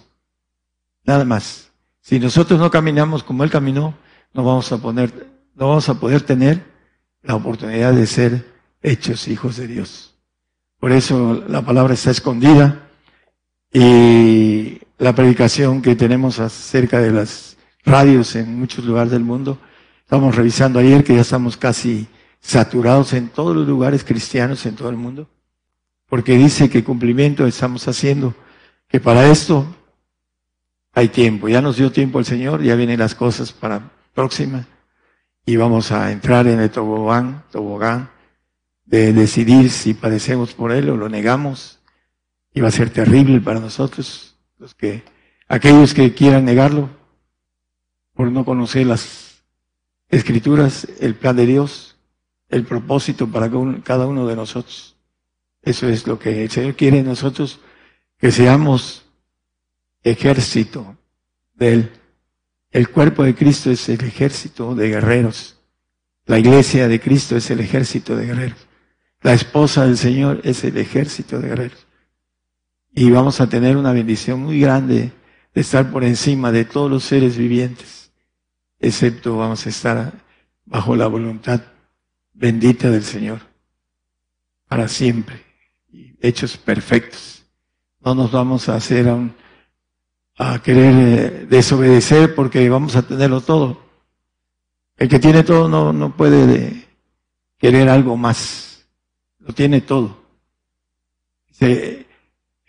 Nada 1.04 1.24
más. 1.24 1.70
Si 2.00 2.18
nosotros 2.18 2.58
no 2.58 2.70
caminamos 2.70 3.22
como 3.22 3.44
Él 3.44 3.50
caminó, 3.50 3.94
no 4.34 4.44
vamos 4.44 4.72
a 4.72 4.78
poner, 4.78 5.30
no 5.54 5.68
vamos 5.68 5.88
a 5.88 6.00
poder 6.00 6.22
tener 6.22 6.64
la 7.22 7.36
oportunidad 7.36 7.92
de 7.92 8.06
ser 8.06 8.52
hechos 8.82 9.28
hijos 9.28 9.56
de 9.56 9.68
Dios. 9.68 10.14
Por 10.80 10.90
eso 10.90 11.44
la 11.46 11.62
palabra 11.62 11.94
está 11.94 12.10
escondida 12.10 12.88
y 13.72 14.81
la 15.02 15.16
predicación 15.16 15.82
que 15.82 15.96
tenemos 15.96 16.38
acerca 16.38 17.00
de 17.00 17.10
las 17.10 17.56
radios 17.84 18.36
en 18.36 18.56
muchos 18.56 18.84
lugares 18.84 19.10
del 19.10 19.24
mundo, 19.24 19.58
estamos 20.00 20.36
revisando 20.36 20.78
ayer 20.78 21.02
que 21.02 21.16
ya 21.16 21.22
estamos 21.22 21.56
casi 21.56 22.06
saturados 22.38 23.12
en 23.12 23.28
todos 23.28 23.56
los 23.56 23.66
lugares 23.66 24.04
cristianos 24.04 24.64
en 24.64 24.76
todo 24.76 24.90
el 24.90 24.96
mundo, 24.96 25.28
porque 26.08 26.38
dice 26.38 26.70
que 26.70 26.84
cumplimiento 26.84 27.44
estamos 27.48 27.88
haciendo, 27.88 28.32
que 28.86 29.00
para 29.00 29.26
esto 29.26 29.66
hay 30.92 31.08
tiempo, 31.08 31.48
ya 31.48 31.60
nos 31.60 31.78
dio 31.78 31.90
tiempo 31.90 32.20
el 32.20 32.24
Señor, 32.24 32.62
ya 32.62 32.76
vienen 32.76 33.00
las 33.00 33.16
cosas 33.16 33.52
para 33.52 33.90
próxima 34.14 34.68
y 35.44 35.56
vamos 35.56 35.90
a 35.90 36.12
entrar 36.12 36.46
en 36.46 36.60
el 36.60 36.70
tobogán, 36.70 37.42
tobogán 37.50 38.08
de 38.84 39.12
decidir 39.12 39.68
si 39.68 39.94
padecemos 39.94 40.54
por 40.54 40.70
él 40.70 40.90
o 40.90 40.96
lo 40.96 41.08
negamos 41.08 41.80
y 42.54 42.60
va 42.60 42.68
a 42.68 42.70
ser 42.70 42.90
terrible 42.90 43.40
para 43.40 43.58
nosotros, 43.58 44.31
los 44.62 44.74
que, 44.74 45.02
aquellos 45.48 45.92
que 45.92 46.14
quieran 46.14 46.46
negarlo 46.46 46.88
por 48.14 48.32
no 48.32 48.46
conocer 48.46 48.86
las 48.86 49.44
escrituras, 50.08 50.88
el 51.00 51.14
plan 51.14 51.36
de 51.36 51.44
Dios, 51.44 51.98
el 52.48 52.64
propósito 52.64 53.26
para 53.26 53.50
cada 53.82 54.06
uno 54.06 54.26
de 54.26 54.36
nosotros. 54.36 54.96
Eso 55.60 55.88
es 55.88 56.06
lo 56.06 56.18
que 56.18 56.44
el 56.44 56.50
Señor 56.50 56.76
quiere 56.76 57.02
nosotros, 57.02 57.60
que 58.16 58.32
seamos 58.32 59.04
ejército 60.02 60.96
de 61.54 61.72
Él 61.72 62.02
el 62.72 62.88
cuerpo 62.88 63.22
de 63.22 63.34
Cristo 63.34 63.70
es 63.70 63.86
el 63.90 64.02
ejército 64.02 64.74
de 64.74 64.88
guerreros. 64.88 65.58
La 66.24 66.38
iglesia 66.38 66.88
de 66.88 67.00
Cristo 67.00 67.36
es 67.36 67.50
el 67.50 67.60
ejército 67.60 68.16
de 68.16 68.26
guerreros. 68.26 68.66
La 69.20 69.34
esposa 69.34 69.84
del 69.84 69.98
Señor 69.98 70.40
es 70.42 70.64
el 70.64 70.78
ejército 70.78 71.38
de 71.38 71.48
guerreros. 71.48 71.81
Y 72.94 73.10
vamos 73.10 73.40
a 73.40 73.48
tener 73.48 73.76
una 73.76 73.92
bendición 73.92 74.40
muy 74.40 74.60
grande 74.60 75.12
de 75.54 75.60
estar 75.60 75.90
por 75.90 76.04
encima 76.04 76.52
de 76.52 76.64
todos 76.64 76.90
los 76.90 77.04
seres 77.04 77.36
vivientes, 77.36 78.12
excepto 78.78 79.36
vamos 79.36 79.66
a 79.66 79.68
estar 79.68 80.12
bajo 80.64 80.96
la 80.96 81.06
voluntad 81.06 81.60
bendita 82.32 82.90
del 82.90 83.04
Señor 83.04 83.40
para 84.68 84.88
siempre, 84.88 85.42
hechos 86.20 86.56
perfectos. 86.56 87.44
No 88.04 88.14
nos 88.14 88.32
vamos 88.32 88.68
a 88.68 88.76
hacer 88.76 89.08
a 89.08 89.18
a 90.38 90.62
querer 90.62 90.94
eh, 90.94 91.46
desobedecer 91.46 92.34
porque 92.34 92.68
vamos 92.68 92.96
a 92.96 93.02
tenerlo 93.02 93.40
todo. 93.40 93.80
El 94.96 95.08
que 95.08 95.18
tiene 95.18 95.42
todo 95.42 95.68
no, 95.68 95.92
no 95.92 96.16
puede 96.16 96.88
querer 97.58 97.88
algo 97.88 98.16
más. 98.16 98.86
Lo 99.38 99.52
tiene 99.52 99.80
todo. 99.80 100.22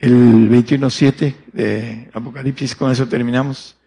El 0.04 0.50
21.7 0.50 1.34
de 1.54 2.10
Apocalipsis, 2.12 2.76
con 2.76 2.92
eso 2.92 3.08
terminamos. 3.08 3.78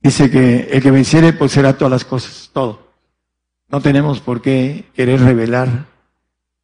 Dice 0.00 0.30
que 0.30 0.68
el 0.70 0.80
que 0.80 0.92
venciere 0.92 1.32
pues 1.32 1.50
será 1.50 1.76
todas 1.76 1.90
las 1.90 2.04
cosas, 2.04 2.50
todo. 2.52 2.92
No 3.68 3.80
tenemos 3.80 4.20
por 4.20 4.40
qué 4.40 4.84
querer 4.94 5.20
rebelar 5.20 5.86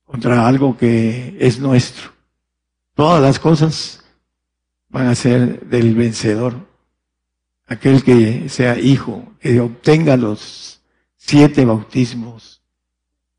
contra 0.05 0.47
algo 0.47 0.77
que 0.77 1.37
es 1.41 1.59
nuestro. 1.59 2.13
Todas 2.95 3.21
las 3.21 3.41
cosas 3.41 4.05
van 4.89 5.09
a 5.09 5.17
ser 5.17 5.67
del 5.67 5.97
vencedor. 5.97 6.69
aquel 7.67 8.05
que 8.05 8.49
sea 8.49 8.79
hijo, 8.79 9.33
que 9.41 9.59
obtenga 9.59 10.17
los 10.17 10.81
siete 11.17 11.65
bautismos 11.65 12.63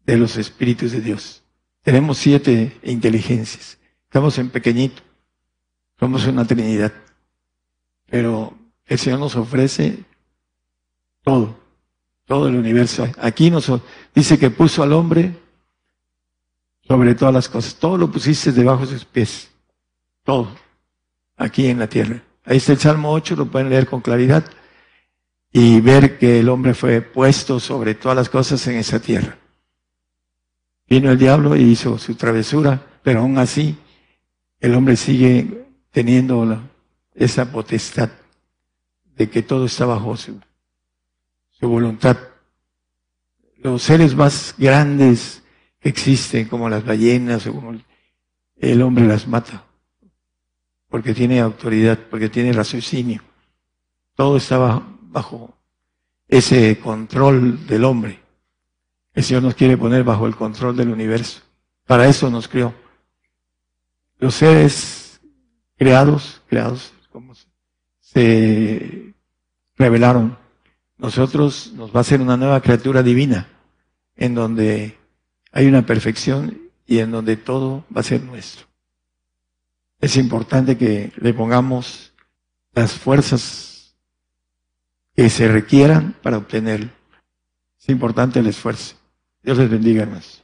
de 0.06 0.18
los 0.18 0.36
espíritus 0.36 0.92
de 0.92 1.00
Dios. 1.00 1.44
Tenemos 1.84 2.18
siete 2.18 2.78
inteligencias. 2.84 3.78
Estamos 4.10 4.38
en 4.38 4.50
pequeñito. 4.50 5.04
Somos 6.02 6.26
una 6.26 6.45
Trinidad. 6.45 6.91
Pero 8.10 8.58
el 8.88 8.97
Señor 8.97 9.20
nos 9.20 9.36
ofrece 9.36 10.04
todo, 11.24 11.56
todo 12.26 12.47
el 12.47 12.56
universo. 12.56 13.08
Aquí 13.20 13.52
nos 13.52 13.72
dice 14.16 14.39
que 14.39 14.49
puso 14.49 14.82
al 14.82 14.93
hombre 14.93 15.38
sobre 16.88 17.14
todas 17.14 17.36
las 17.36 17.47
cosas. 17.47 17.76
Todo 17.76 17.99
lo 17.99 18.12
pusiste 18.12 18.52
debajo 18.52 18.88
de 18.88 18.93
sus 18.93 19.06
pies. 19.06 19.52
Todo. 20.24 20.49
Aquí 21.38 21.68
en 21.68 21.78
la 21.78 21.88
tierra. 21.88 22.24
Ahí 22.45 22.58
está 22.58 22.72
el 22.72 22.80
Salmo 22.80 23.12
8, 23.12 23.36
lo 23.36 23.45
pueden 23.45 23.70
leer 23.70 23.86
con 23.86 24.02
claridad 24.02 24.43
y 25.54 25.82
ver 25.82 26.18
que 26.18 26.39
el 26.39 26.49
hombre 26.49 26.74
fue 26.74 27.02
puesto 27.02 27.60
sobre 27.60 27.93
todas 27.93 28.16
las 28.16 28.30
cosas 28.30 28.66
en 28.66 28.78
esa 28.78 28.99
tierra. 28.99 29.38
Vino 30.88 31.12
el 31.12 31.20
diablo 31.20 31.56
y 31.56 31.62
hizo 31.62 31.99
su 31.99 32.16
travesura, 32.16 32.82
pero 33.04 33.20
aún 33.20 33.38
así 33.38 33.78
el 34.60 34.74
hombre 34.74 34.95
sigue 34.95 35.61
teniendo 35.92 36.60
esa 37.14 37.52
potestad 37.52 38.10
de 39.16 39.30
que 39.30 39.44
todo 39.44 39.66
está 39.66 39.86
bajo 39.86 40.16
su, 40.18 40.39
voluntad. 41.62 42.18
Los 43.58 43.84
seres 43.84 44.16
más 44.16 44.56
grandes 44.58 45.44
que 45.80 45.89
existen, 45.89 46.48
como 46.48 46.70
las 46.70 46.84
ballenas 46.84 47.46
o 47.46 47.54
como 47.54 47.80
el 48.58 48.82
hombre 48.82 49.06
las 49.06 49.28
mata, 49.28 49.66
porque 50.89 51.14
tiene 51.14 51.39
autoridad, 51.39 52.00
porque 52.10 52.30
tiene 52.30 52.54
raciocinio. 52.54 53.22
Todo 54.16 54.38
estaba 54.38 54.84
bajo 55.02 55.54
ese 56.28 56.80
control 56.80 57.68
del 57.68 57.84
hombre. 57.84 58.20
El 59.14 59.24
Señor 59.24 59.44
nos 59.44 59.56
quiere 59.56 59.78
poner 59.78 60.04
bajo 60.04 60.26
el 60.26 60.36
control 60.36 60.76
del 60.76 60.89
universo. 60.89 61.42
Para 61.86 62.08
eso 62.08 62.30
nos 62.30 62.48
creó. 62.48 62.74
Los 64.18 64.36
seres 64.36 65.01
creados, 65.82 66.44
creados, 66.48 66.94
como 67.12 67.34
se 68.00 69.16
revelaron. 69.76 70.38
Nosotros 71.00 71.74
nos 71.74 71.90
va 71.90 72.02
a 72.02 72.04
ser 72.04 72.22
una 72.22 72.38
nueva 72.38 72.62
criatura 72.62 73.02
divina, 73.02 73.48
en 74.16 74.36
donde 74.36 75.00
hay 75.52 75.66
una 75.66 75.84
perfección 75.84 76.70
y 76.86 77.00
en 77.00 77.10
donde 77.10 77.36
todo 77.36 77.84
va 77.96 78.02
a 78.02 78.04
ser 78.04 78.22
nuestro. 78.22 78.68
Es 80.00 80.18
importante 80.18 80.78
que 80.78 81.14
le 81.16 81.34
pongamos 81.34 82.14
las 82.74 82.92
fuerzas 82.92 83.96
que 85.16 85.32
se 85.32 85.48
requieran 85.48 86.16
para 86.22 86.38
obtenerlo. 86.38 86.92
Es 87.80 87.90
importante 87.90 88.38
el 88.38 88.46
esfuerzo. 88.46 88.98
Dios 89.42 89.58
les 89.58 89.68
bendiga, 89.72 90.04
hermanos. 90.04 90.44